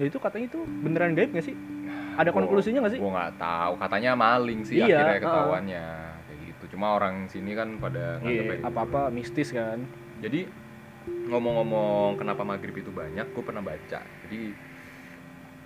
Ya 0.00 0.08
itu 0.08 0.16
katanya 0.16 0.46
itu 0.48 0.60
beneran 0.64 1.12
gaib 1.12 1.36
nggak 1.36 1.44
sih 1.44 1.56
ada 2.16 2.30
konklusinya 2.32 2.80
nggak 2.84 2.94
sih 2.96 3.00
Gua 3.00 3.12
nggak 3.16 3.34
tahu. 3.40 3.72
Katanya 3.80 4.10
maling 4.18 4.60
sih 4.66 4.76
Iya, 4.82 4.86
akhirnya 4.92 5.18
ketahuannya. 5.24 5.86
Kayak 6.26 6.38
gitu. 6.48 6.64
Cuma 6.76 6.86
orang 6.96 7.28
sini 7.30 7.52
kan 7.56 7.68
pada 7.80 8.20
nganggep 8.20 8.64
apa 8.66 8.80
apa 8.84 9.00
mistis 9.12 9.48
kan 9.54 9.80
Jadi 10.20 10.44
ngomong-ngomong 11.30 12.20
kenapa 12.20 12.44
maghrib 12.44 12.76
itu 12.76 12.92
banyak, 12.92 13.32
gue 13.32 13.44
pernah 13.44 13.64
baca. 13.64 14.00
Jadi 14.04 14.40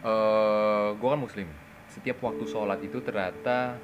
eh 0.04 0.88
gue 0.94 1.08
kan 1.10 1.20
muslim. 1.20 1.48
Setiap 1.90 2.22
waktu 2.22 2.44
sholat 2.46 2.78
itu 2.86 3.02
ternyata 3.02 3.74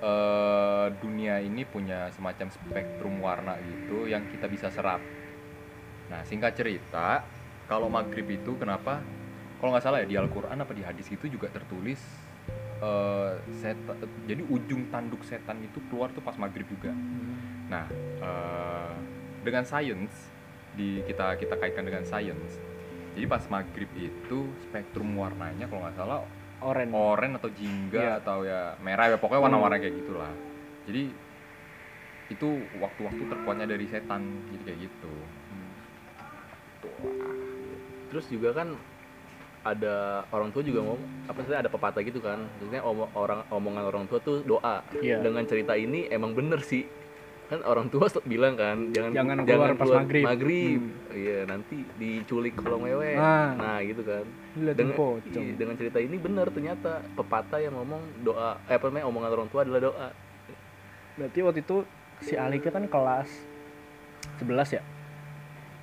eh 0.00 0.86
dunia 0.96 1.44
ini 1.44 1.64
punya 1.68 2.08
semacam 2.16 2.48
spektrum 2.48 3.20
warna 3.20 3.60
gitu 3.60 4.08
yang 4.08 4.24
kita 4.32 4.48
bisa 4.48 4.72
serap. 4.72 5.04
Nah 6.08 6.24
singkat 6.24 6.56
cerita, 6.56 7.20
kalau 7.68 7.92
maghrib 7.92 8.24
itu 8.32 8.56
kenapa? 8.56 9.04
Kalau 9.56 9.70
nggak 9.72 9.84
salah 9.84 9.98
ya 10.04 10.06
di 10.06 10.16
Al-Quran 10.16 10.56
apa 10.56 10.72
di 10.72 10.84
hadis 10.84 11.08
itu 11.08 11.26
juga 11.26 11.48
tertulis 11.48 12.00
eh, 12.76 13.32
setan 13.56 13.96
jadi 14.24 14.44
ujung 14.44 14.92
tanduk 14.92 15.24
setan 15.24 15.64
itu 15.64 15.80
keluar 15.88 16.12
tuh 16.12 16.20
pas 16.20 16.36
maghrib 16.36 16.68
juga. 16.68 16.92
Nah 17.66 17.88
eh, 18.20 18.94
dengan 19.40 19.64
science 19.64 20.28
di 20.76 21.00
kita 21.02 21.36
kita 21.36 21.56
kaitkan 21.56 21.88
dengan 21.88 22.04
science 22.04 22.60
jadi 23.16 23.24
pas 23.24 23.40
maghrib 23.48 23.88
itu 23.96 24.38
spektrum 24.68 25.16
warnanya 25.16 25.64
kalau 25.64 25.88
nggak 25.88 25.96
salah 25.96 26.20
Oren. 26.60 26.92
oranye 26.92 27.36
atau 27.36 27.48
jingga 27.52 28.00
Iya. 28.00 28.12
atau 28.20 28.44
ya 28.44 28.76
merah 28.80 29.08
ya 29.08 29.16
pokoknya 29.16 29.40
warna-warna 29.40 29.76
kayak 29.76 29.96
gitulah. 30.04 30.32
Jadi 30.84 31.12
itu 32.26 32.48
waktu-waktu 32.76 33.22
terkuatnya 33.24 33.66
dari 33.68 33.86
setan 33.88 34.20
jadi 34.52 34.64
kayak 34.64 34.78
gitu. 34.84 35.12
Terus 38.08 38.26
juga 38.28 38.50
kan 38.52 38.68
ada 39.66 40.22
orang 40.30 40.54
tua 40.54 40.62
juga 40.62 40.86
ngomong 40.86 41.02
apa 41.26 41.38
sih 41.42 41.52
ada 41.52 41.66
pepatah 41.66 42.02
gitu 42.06 42.22
kan 42.22 42.38
maksudnya 42.38 42.82
omong, 42.86 43.10
orang 43.18 43.40
omongan 43.50 43.84
orang 43.84 44.04
tua 44.06 44.22
tuh 44.22 44.46
doa 44.46 44.86
Iya. 45.02 45.18
dengan 45.20 45.42
cerita 45.42 45.74
ini 45.74 46.06
emang 46.06 46.38
bener 46.38 46.62
sih 46.62 46.86
kan 47.46 47.62
orang 47.62 47.86
tua 47.90 48.06
bilang 48.26 48.58
kan 48.58 48.90
jangan 48.90 49.10
Jangan 49.14 49.36
keluar 49.46 49.70
pas 49.78 49.90
maghrib. 50.02 50.24
maghrib. 50.26 50.80
Hmm. 50.82 51.14
iya 51.14 51.38
nanti 51.46 51.76
diculik 51.94 52.58
kolong 52.58 52.86
wewe 52.86 53.14
Nah. 53.14 53.54
nah 53.54 53.78
gitu 53.82 54.02
kan 54.02 54.26
dengan 54.54 54.94
iya, 55.30 55.52
dengan 55.54 55.74
cerita 55.78 55.98
ini 55.98 56.16
bener 56.18 56.46
ternyata 56.50 57.02
pepatah 57.14 57.58
yang 57.62 57.74
ngomong 57.74 58.02
doa 58.26 58.58
eh 58.66 58.74
apa 58.74 58.90
namanya 58.90 59.06
omongan 59.06 59.30
orang 59.30 59.48
tua 59.50 59.62
adalah 59.62 59.82
doa 59.82 60.08
Berarti 61.16 61.38
waktu 61.40 61.60
itu 61.64 61.76
si 62.20 62.36
Alika 62.36 62.68
kan 62.68 62.84
kelas 62.84 63.28
11 64.36 64.76
ya. 64.76 64.82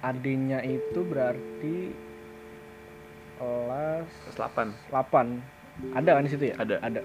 Adiknya 0.06 0.62
itu 0.62 1.00
berarti 1.02 1.89
kelas 3.43 4.08
kelas 4.25 4.38
8 4.39 4.71
8. 4.88 5.97
Ada 5.97 6.10
kan 6.13 6.23
di 6.23 6.32
situ 6.32 6.43
ya? 6.47 6.56
Ada. 6.56 6.75
Ada. 6.79 7.01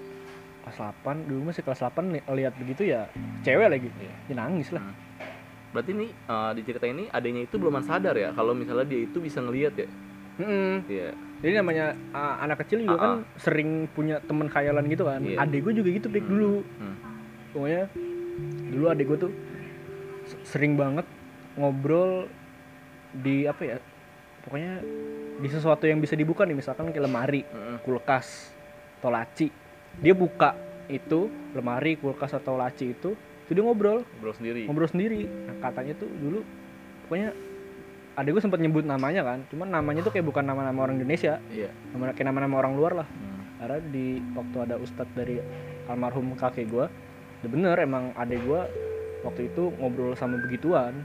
Kelas 0.61 0.77
8, 0.77 1.25
dulu 1.25 1.49
masih 1.49 1.61
kelas 1.61 1.81
8 1.81 1.99
li- 2.09 2.23
lihat 2.23 2.53
begitu 2.55 2.87
ya 2.87 3.09
cewek 3.41 3.67
lagi. 3.67 3.89
Iya. 3.93 4.13
Ya 4.25 4.35
nangis 4.37 4.71
lah. 4.71 4.81
Hmm. 4.81 4.95
berarti 5.69 5.93
nih 5.93 6.09
eh, 6.09 6.51
di 6.51 6.61
cerita 6.63 6.81
ini 6.83 7.05
adanya 7.07 7.45
itu 7.45 7.55
belum 7.55 7.77
sadar 7.79 8.17
ya 8.17 8.33
kalau 8.33 8.57
misalnya 8.57 8.89
dia 8.89 9.05
itu 9.05 9.21
bisa 9.21 9.37
ngelihat 9.37 9.77
ya 9.77 9.85
Mm-mm. 10.41 10.81
iya 10.89 11.13
Jadi 11.39 11.53
namanya 11.53 11.93
uh, 12.09 12.41
anak 12.41 12.65
kecil 12.65 12.81
juga 12.81 12.95
Ah, 12.95 12.99
kan 12.99 13.13
sering 13.37 13.85
punya 13.87 14.17
temen 14.19 14.49
khayalan 14.49 14.81
gitu 14.87 15.05
kan. 15.05 15.21
Iya. 15.21 15.37
Adik 15.39 15.61
gue 15.61 15.73
juga 15.77 15.89
gitu 15.91 16.09
Pik, 16.09 16.19
Hmm. 16.19 16.31
dulu. 16.31 16.53
Hmm. 16.75 16.95
Pokoknya 17.53 17.83
dulu 18.67 18.85
adik 18.87 19.05
gue 19.05 19.17
tuh 19.19 19.31
sering 20.41 20.73
banget 20.73 21.05
ngobrol 21.53 22.25
di 23.13 23.45
apa 23.45 23.61
ya? 23.61 23.77
Pokoknya 24.41 24.81
di 25.39 25.47
sesuatu 25.47 25.87
yang 25.87 26.03
bisa 26.03 26.19
dibuka 26.19 26.43
nih 26.43 26.59
misalkan 26.59 26.91
kayak 26.91 27.07
lemari, 27.07 27.41
kulkas, 27.87 28.51
atau 28.99 29.09
laci. 29.09 29.47
Dia 30.03 30.11
buka 30.11 30.53
itu 30.91 31.31
lemari, 31.55 31.95
kulkas 31.95 32.35
atau 32.35 32.59
laci 32.59 32.91
itu, 32.91 33.15
itu 33.15 33.51
dia 33.55 33.63
ngobrol, 33.63 34.03
ngobrol 34.19 34.35
sendiri. 34.35 34.61
Ngobrol 34.67 34.89
sendiri. 34.91 35.21
Nah, 35.25 35.55
katanya 35.63 35.93
tuh 35.95 36.09
dulu 36.11 36.43
pokoknya 37.07 37.33
adik 38.19 38.35
gue 38.35 38.43
sempat 38.43 38.59
nyebut 38.59 38.83
namanya 38.83 39.23
kan, 39.23 39.39
cuman 39.47 39.71
namanya 39.71 40.03
tuh 40.03 40.11
kayak 40.11 40.27
bukan 40.27 40.43
nama-nama 40.43 40.83
orang 40.83 40.99
Indonesia, 40.99 41.39
iya. 41.49 41.71
Nama 41.95 42.11
kayak 42.11 42.27
nama-nama 42.27 42.55
orang 42.59 42.73
luar 42.75 42.93
lah. 42.99 43.07
Hmm. 43.07 43.39
karena 43.59 43.77
di 43.91 44.23
waktu 44.33 44.57
ada 44.63 44.75
ustadz 44.79 45.11
dari 45.13 45.35
almarhum 45.91 46.31
kakek 46.39 46.71
gue 46.71 46.87
udah 47.43 47.49
bener 47.51 47.75
emang 47.83 48.15
adek 48.15 48.39
gue 48.47 48.61
waktu 49.27 49.51
itu 49.51 49.71
ngobrol 49.79 50.15
sama 50.15 50.39
begituan. 50.39 50.95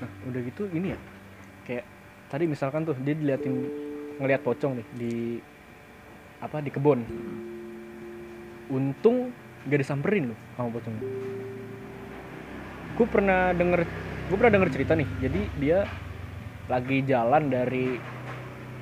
Nah 0.00 0.10
udah 0.32 0.40
gitu 0.48 0.64
ini 0.72 0.96
ya 0.96 0.98
kayak 1.68 1.84
tadi 2.34 2.50
misalkan 2.50 2.82
tuh 2.82 2.98
dia 2.98 3.14
diliatin 3.14 3.54
ngelihat 4.18 4.42
pocong 4.42 4.82
nih 4.82 4.86
di 4.98 5.14
apa 6.42 6.58
di 6.58 6.74
kebun 6.74 7.06
untung 8.74 9.30
gak 9.70 9.78
disamperin 9.78 10.34
loh 10.34 10.38
sama 10.58 10.74
pocongnya 10.74 11.06
gue 12.98 13.06
pernah 13.06 13.54
denger 13.54 13.80
gue 14.26 14.36
pernah 14.36 14.52
denger 14.58 14.70
cerita 14.74 14.98
nih 14.98 15.08
jadi 15.22 15.40
dia 15.62 15.78
lagi 16.66 17.06
jalan 17.06 17.54
dari 17.54 18.02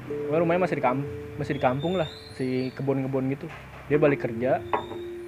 Wah, 0.02 0.42
rumahnya 0.42 0.66
masih 0.66 0.76
di 0.82 0.84
kampung, 0.84 1.08
masih 1.38 1.54
di 1.56 1.62
kampung 1.62 1.94
lah, 1.94 2.08
si 2.34 2.74
kebun-kebun 2.74 3.30
gitu. 3.32 3.46
Dia 3.86 4.02
balik 4.02 4.26
kerja 4.26 4.58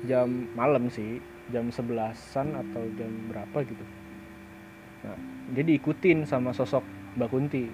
jam 0.04 0.50
malam 0.58 0.90
sih, 0.90 1.22
jam 1.54 1.70
sebelasan 1.70 2.52
atau 2.52 2.82
jam 2.98 3.10
berapa 3.30 3.58
gitu. 3.64 3.84
Nah, 5.06 5.18
dia 5.54 5.62
diikutin 5.62 6.26
sama 6.26 6.50
sosok 6.50 6.82
Mbak 7.14 7.28
Kunti. 7.30 7.64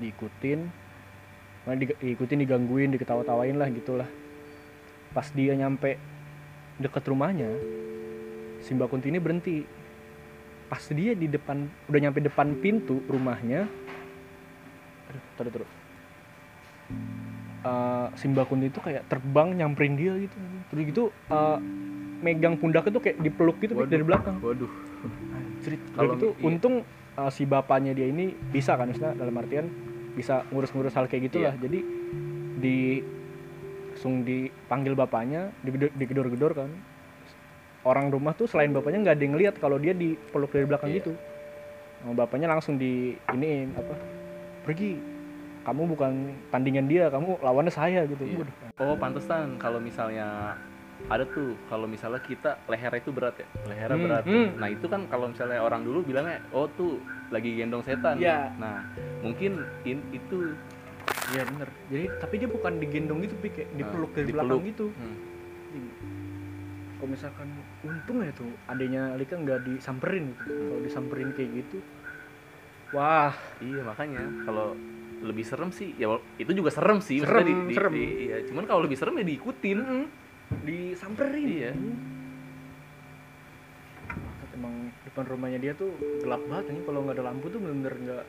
Diikutin, 0.00 0.60
nah, 1.64 1.74
di- 1.78 1.98
diikutin, 1.98 2.38
digangguin, 2.42 2.90
diketawa-tawain 2.94 3.56
lah 3.56 3.68
gitulah. 3.70 4.08
Pas 5.14 5.26
dia 5.30 5.54
nyampe 5.54 5.96
deket 6.82 7.04
rumahnya, 7.06 7.50
si 8.62 8.74
Mbak 8.74 8.88
Kunti 8.90 9.08
ini 9.14 9.22
berhenti. 9.22 9.62
Pas 10.66 10.82
dia 10.90 11.14
di 11.14 11.30
depan, 11.30 11.70
udah 11.86 12.00
nyampe 12.02 12.18
depan 12.18 12.58
pintu 12.58 12.98
rumahnya, 13.06 13.70
aduh 15.10 15.22
taruh 15.38 15.52
taruh 15.54 15.70
Eh, 17.64 18.06
si 18.20 18.28
Mbak 18.28 18.44
Kunti 18.52 18.68
itu 18.68 18.76
kayak 18.76 19.08
terbang 19.08 19.56
nyamperin 19.56 19.96
dia 19.96 20.12
gitu 20.20 20.36
terus 20.68 20.82
gitu 20.84 21.02
eh, 21.32 21.58
megang 22.20 22.60
pundaknya 22.60 22.92
tuh 22.92 23.02
kayak 23.08 23.16
dipeluk 23.24 23.56
gitu 23.64 23.72
Waduh. 23.72 23.88
dari 23.88 24.04
belakang 24.04 24.36
waduh. 24.44 24.68
Udah 25.64 25.78
Kalau 25.96 26.12
gitu 26.20 26.28
iya. 26.36 26.44
untung 26.44 26.74
eh, 27.14 27.30
si 27.30 27.42
bapaknya 27.44 27.92
dia 27.92 28.06
ini 28.06 28.30
bisa 28.30 28.74
kan 28.74 28.86
maksudnya 28.86 29.14
dalam 29.14 29.34
artian 29.34 29.66
bisa 30.14 30.46
ngurus-ngurus 30.48 30.94
hal 30.94 31.06
kayak 31.06 31.28
gitulah 31.28 31.52
Iya. 31.52 31.60
jadi 31.60 31.78
di 32.54 32.76
langsung 33.94 34.20
dipanggil 34.20 34.92
bapaknya 34.92 35.54
digedor- 35.62 35.94
digedor-gedor 35.94 36.52
kan 36.54 36.70
orang 37.82 38.10
rumah 38.10 38.34
tuh 38.34 38.44
selain 38.44 38.68
bapaknya 38.68 39.00
nggak 39.00 39.14
ada 39.14 39.22
yang 39.22 39.32
ngeliat 39.32 39.54
kalau 39.56 39.78
dia 39.78 39.92
dipeluk 39.92 40.50
dari 40.50 40.66
belakang 40.66 40.90
Iya. 40.90 40.98
gitu 41.00 41.12
Nah, 42.04 42.12
bapaknya 42.12 42.52
langsung 42.52 42.76
di 42.76 43.16
iniin 43.32 43.72
apa 43.72 43.96
pergi 44.60 45.00
kamu 45.64 45.88
bukan 45.88 46.12
tandingan 46.52 46.84
dia 46.84 47.08
kamu 47.08 47.40
lawannya 47.40 47.72
saya 47.72 48.04
gitu. 48.04 48.20
Waduh. 48.20 48.84
oh 48.84 48.96
pantesan 49.00 49.56
kalau 49.56 49.80
misalnya 49.80 50.52
ada 51.06 51.24
tuh 51.26 51.52
kalau 51.64 51.84
misalnya 51.84 52.18
kita 52.18 52.56
lehernya 52.64 52.96
itu 52.98 53.10
berat 53.10 53.36
ya? 53.36 53.46
Lehernya 53.66 53.92
Hmm, 53.94 54.04
berat. 54.04 54.24
Hmm. 54.24 54.48
nah 54.56 54.68
itu 54.68 54.86
kan 54.86 55.04
kalau 55.04 55.28
misalnya 55.28 55.58
orang 55.58 55.82
dulu 55.82 56.00
bilangnya 56.00 56.40
oh 56.50 56.64
tuh 56.70 56.96
lagi 57.28 57.54
gendong 57.54 57.80
setan. 57.80 58.16
Iya. 58.16 58.56
nah 58.56 58.80
mungkin 59.20 59.56
in, 59.82 60.00
itu 60.10 60.56
iya 61.30 61.44
bener. 61.44 61.68
Jadi 61.86 62.04
tapi 62.18 62.34
dia 62.36 62.48
bukan 62.48 62.72
digendong 62.78 63.20
gitu 63.20 63.36
Pik, 63.38 63.52
kayak 63.54 63.68
dipeluk 63.74 64.10
dari 64.12 64.26
dipeluk. 64.26 64.48
belakang 64.56 64.64
gitu. 64.66 64.86
Hmm, 64.90 65.16
kalau 66.94 67.08
misalkan 67.10 67.48
untung 67.82 68.18
ya 68.18 68.32
tuh 68.32 68.48
adanya 68.64 69.12
Alika 69.12 69.34
nggak 69.34 69.60
disamperin 69.62 70.32
gitu. 70.32 70.48
Kalau 70.48 70.80
disamperin 70.80 71.28
kayak 71.32 71.50
gitu 71.54 71.78
wah. 72.90 73.34
Iya 73.58 73.82
makanya. 73.82 74.24
Kalau 74.44 74.72
lebih 75.20 75.42
serem 75.42 75.68
sih 75.68 75.92
ya 75.94 76.08
itu 76.34 76.48
juga 76.50 76.70
serem 76.70 77.00
sih. 77.00 77.20
Serem, 77.20 77.44
di- 77.44 77.56
di- 77.66 77.74
serem. 77.74 77.92
di- 77.92 78.16
iya. 78.24 78.36
Cuman 78.44 78.64
kalau 78.64 78.80
lebih 78.80 78.94
serem 78.94 79.14
ya 79.14 79.24
diikutin 79.26 79.78
disamperin. 80.62 81.48
Iya. 81.50 81.72
Maksud 84.06 84.50
emang 84.54 84.74
depan 85.02 85.24
rumahnya 85.26 85.58
dia 85.58 85.72
tuh 85.74 85.90
gelap 86.22 86.42
banget 86.46 86.70
ini. 86.70 86.80
Kalau 86.86 87.00
nggak 87.02 87.16
ada 87.18 87.24
lampu 87.26 87.46
tuh 87.50 87.58
bener-bener 87.58 87.94
nggak 87.98 88.24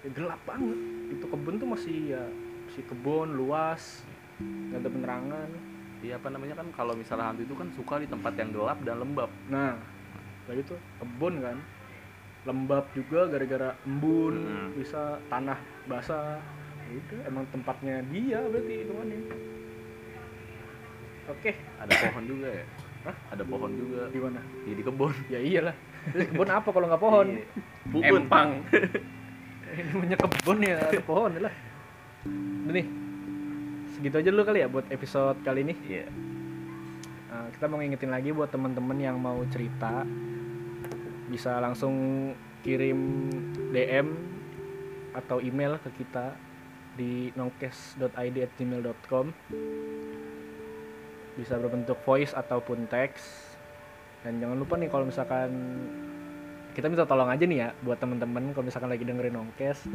ya 0.00 0.10
gelap 0.16 0.40
banget. 0.42 0.78
Itu 1.14 1.24
kebun 1.28 1.54
tuh 1.60 1.68
masih 1.68 1.96
ya 2.16 2.24
si 2.70 2.80
kebun 2.82 3.36
luas 3.36 4.02
nggak 4.40 4.80
ada 4.80 4.90
penerangan. 4.90 5.48
Iya 6.00 6.16
apa 6.16 6.32
namanya 6.32 6.56
kan 6.56 6.68
kalau 6.72 6.96
misalnya 6.96 7.28
hantu 7.28 7.44
itu 7.44 7.52
kan 7.52 7.68
suka 7.76 8.00
di 8.00 8.08
tempat 8.08 8.32
yang 8.40 8.50
gelap 8.56 8.78
dan 8.82 8.96
lembab. 9.04 9.28
Nah 9.52 9.76
lagi 10.48 10.62
tuh 10.64 10.80
kebun 10.98 11.44
kan. 11.44 11.58
Lembab 12.48 12.88
juga 12.96 13.28
gara-gara 13.28 13.76
embun 13.84 14.32
Hmm. 14.40 14.68
bisa 14.72 15.20
tanah 15.28 15.60
basah. 15.84 16.40
Ya 16.88 16.96
udah 16.96 17.20
emang 17.28 17.44
tempatnya 17.52 18.00
dia 18.08 18.40
berarti 18.48 18.74
itu 18.82 18.92
kan 18.96 19.06
ya 19.12 19.20
oke. 21.32 21.50
Ada 21.80 21.92
pohon 22.08 22.24
juga 22.26 22.48
ya? 22.50 22.64
Hah? 23.00 23.16
ada 23.32 23.42
pohon 23.48 23.70
juga. 23.72 24.00
Di 24.12 24.20
mana? 24.20 24.40
Di, 24.44 24.70
di 24.76 24.82
kebun. 24.84 25.14
Ya 25.32 25.40
iyalah. 25.40 25.76
Terus 26.12 26.26
kebun 26.28 26.50
apa 26.58 26.68
kalau 26.68 26.86
nggak 26.90 27.02
pohon? 27.02 27.26
Iya. 27.32 27.44
Bubun. 27.88 28.20
empang. 28.26 28.50
Ini 29.70 29.82
namanya 29.94 30.16
kebun 30.18 30.58
ya 30.66 30.76
ada 30.82 31.00
pohon 31.06 31.30
lah. 31.38 31.54
Udah 32.66 32.74
nih 32.74 32.86
segitu 34.00 34.16
aja 34.16 34.32
dulu 34.32 34.42
kali 34.48 34.64
ya 34.64 34.68
buat 34.72 34.88
episode 34.88 35.38
kali 35.44 35.60
ini. 35.60 35.74
Iya. 35.86 36.08
Nah, 37.30 37.46
kita 37.54 37.68
mau 37.70 37.78
ngingetin 37.78 38.10
lagi 38.10 38.32
buat 38.32 38.50
temen-temen 38.50 38.98
yang 38.98 39.20
mau 39.20 39.38
cerita 39.52 40.02
bisa 41.30 41.62
langsung 41.62 41.94
kirim 42.66 43.30
DM 43.70 44.08
atau 45.14 45.38
email 45.38 45.78
ke 45.78 46.02
kita 46.02 46.34
di 46.98 47.30
nongkes.id@gmail.com 47.38 49.26
bisa 51.38 51.58
berbentuk 51.58 51.98
voice 52.02 52.34
ataupun 52.34 52.86
teks. 52.90 53.54
Dan 54.26 54.40
jangan 54.42 54.56
lupa 54.58 54.76
nih 54.76 54.90
kalau 54.92 55.08
misalkan 55.08 55.50
kita 56.70 56.86
minta 56.86 57.04
tolong 57.08 57.26
aja 57.26 57.44
nih 57.44 57.58
ya 57.66 57.68
buat 57.82 57.98
temen-temen 57.98 58.54
kalau 58.54 58.62
misalkan 58.62 58.94
lagi 58.94 59.02
dengerin 59.02 59.34
nongkes 59.34 59.90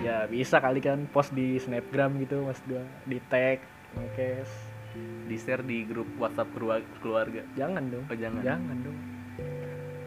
ya 0.00 0.24
bisa 0.24 0.64
kali 0.64 0.80
kan 0.80 1.04
post 1.12 1.36
di 1.36 1.60
snapgram 1.60 2.16
gitu 2.24 2.40
mas 2.40 2.56
gua 2.64 2.80
di 3.04 3.20
tag 3.28 3.60
nongkes 3.92 4.48
di 5.26 5.36
share 5.36 5.60
di 5.66 5.84
grup 5.84 6.08
WhatsApp 6.16 6.48
keluarga. 7.02 7.42
Jangan 7.58 7.82
dong. 7.92 8.04
Oh 8.08 8.16
jangan. 8.16 8.40
Jangan 8.40 8.76
dong. 8.80 8.98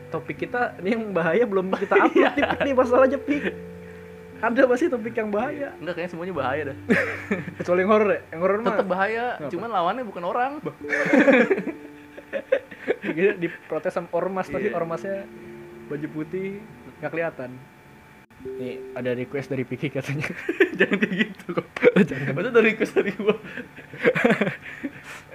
Topik 0.09 0.41
kita 0.41 0.73
ini 0.81 0.97
yang 0.97 1.13
bahaya 1.13 1.45
belum 1.45 1.69
kita 1.69 1.93
upload 1.93 2.33
nih, 2.37 2.45
Pik, 2.49 2.59
nih 2.65 2.73
masalahnya 2.73 3.19
pik 3.21 3.45
ada 4.39 4.61
pasti 4.65 4.87
topik 4.87 5.15
yang 5.15 5.29
bahaya. 5.29 5.75
Enggak 5.77 5.93
kayaknya 5.99 6.11
semuanya 6.15 6.35
bahaya 6.35 6.61
dah. 6.71 6.77
Kecuali 7.59 7.79
yang 7.83 7.91
horor 7.91 8.09
ya. 8.09 8.21
Yang 8.31 8.41
horor 8.41 8.57
mah 8.59 8.71
tetap 8.71 8.87
bahaya 8.87 9.25
Kenapa? 9.35 9.51
cuman 9.51 9.69
lawannya 9.69 10.03
bukan 10.07 10.23
orang. 10.23 10.51
Gitu, 13.03 13.31
diprotes 13.43 13.93
sama 13.93 14.07
ormas 14.15 14.47
tapi 14.47 14.71
Iya. 14.71 14.75
ormasnya 14.75 15.17
baju 15.91 16.07
putih 16.13 16.63
nggak 17.03 17.11
kelihatan. 17.11 17.49
Nih 18.39 18.79
ada 18.95 19.11
request 19.11 19.51
dari 19.51 19.67
Piki 19.67 19.91
katanya. 19.91 20.27
Jangan 20.79 20.97
kayak 21.03 21.15
gitu 21.27 21.45
kok. 21.59 21.67
Jangan. 22.07 22.31
Dari 22.39 22.67
request 22.71 22.93
dari 22.95 23.11
gua. 23.19 23.35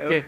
Oke. 0.00 0.18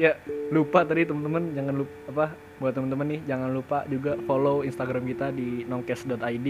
Ya 0.00 0.16
lupa 0.48 0.88
tadi 0.88 1.04
teman-teman 1.04 1.52
jangan 1.52 1.84
lupa 1.84 1.96
apa 2.08 2.26
buat 2.56 2.72
teman-teman 2.72 3.06
nih 3.12 3.20
jangan 3.28 3.52
lupa 3.52 3.84
juga 3.86 4.16
follow 4.24 4.64
Instagram 4.64 5.04
kita 5.04 5.28
di 5.36 5.68
nongkes.id 5.68 6.48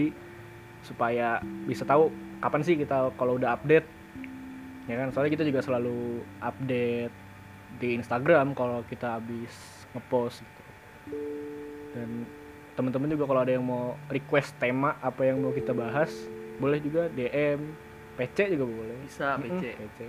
supaya 0.83 1.39
bisa 1.63 1.83
tahu 1.83 2.11
kapan 2.37 2.61
sih 2.61 2.75
kita 2.75 3.11
kalau 3.15 3.35
udah 3.35 3.55
update. 3.55 3.87
Ya 4.85 4.95
kan? 4.97 5.09
Soalnya 5.09 5.31
kita 5.31 5.43
juga 5.43 5.59
selalu 5.59 6.21
update 6.37 7.15
di 7.73 7.95
Instagram 7.95 8.51
kalau 8.51 8.83
kita 8.83 9.17
habis 9.17 9.49
ngepost 9.91 10.41
gitu. 10.41 10.61
dan 11.91 12.09
teman-teman 12.73 13.05
juga 13.07 13.25
kalau 13.25 13.41
ada 13.41 13.51
yang 13.51 13.61
mau 13.61 13.93
request 14.07 14.57
tema 14.57 14.97
apa 14.97 15.21
yang 15.23 15.37
mau 15.37 15.49
kita 15.49 15.71
bahas 15.71 16.09
boleh 16.55 16.77
juga 16.77 17.05
DM 17.07 17.59
PC 18.13 18.53
juga 18.53 18.65
boleh. 18.67 18.95
Bisa 19.03 19.35
Mm-mm, 19.35 19.57
PC 19.57 19.63
PC 19.73 19.99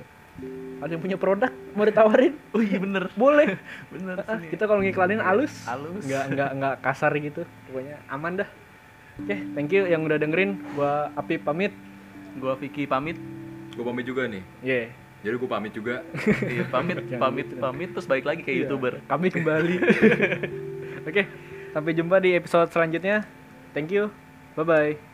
ada 0.80 0.90
yang 0.90 0.98
punya 0.98 1.14
produk 1.14 1.48
mau 1.72 1.86
ditawarin? 1.86 2.34
Oh 2.52 2.60
iya 2.60 2.76
bener. 2.76 3.06
Boleh. 3.14 3.54
Bener 3.92 4.18
Ah, 4.20 4.34
sini. 4.34 4.50
kita 4.50 4.66
kalau 4.66 4.82
ngiklanin 4.82 5.20
halus 5.20 5.54
halus 5.64 6.02
nggak 6.02 6.24
nggak 6.32 6.50
nggak 6.54 6.74
kasar 6.80 7.12
gitu. 7.14 7.46
Pokoknya 7.68 7.96
aman 8.06 8.42
dah 8.42 8.48
oke 9.20 9.36
thank 9.54 9.70
you 9.70 9.84
yang 9.86 10.02
udah 10.02 10.18
dengerin. 10.18 10.58
Gua 10.74 11.10
Api 11.14 11.38
pamit. 11.38 11.72
Gua 12.38 12.58
Vicky 12.58 12.88
pamit. 12.88 13.18
Gue 13.74 13.82
pamit 13.82 14.06
juga 14.06 14.30
nih. 14.30 14.42
yeah 14.62 14.86
Jadi 15.24 15.34
gue 15.40 15.50
pamit 15.50 15.72
juga. 15.74 16.04
Iya, 16.52 16.68
pamit 16.68 16.96
pamit 17.16 17.46
gitu. 17.48 17.58
pamit 17.58 17.88
terus 17.90 18.06
balik 18.06 18.28
lagi 18.28 18.44
kayak 18.46 18.54
Iya, 18.54 18.62
youtuber. 18.68 18.92
Kami 19.10 19.26
kembali. 19.32 19.74
Oke 21.08 21.22
sampai 21.74 21.90
jumpa 21.90 22.22
di 22.22 22.38
episode 22.38 22.70
selanjutnya. 22.70 23.26
Thank 23.74 23.90
you. 23.90 24.14
Bye 24.54 24.62
bye 24.62 25.13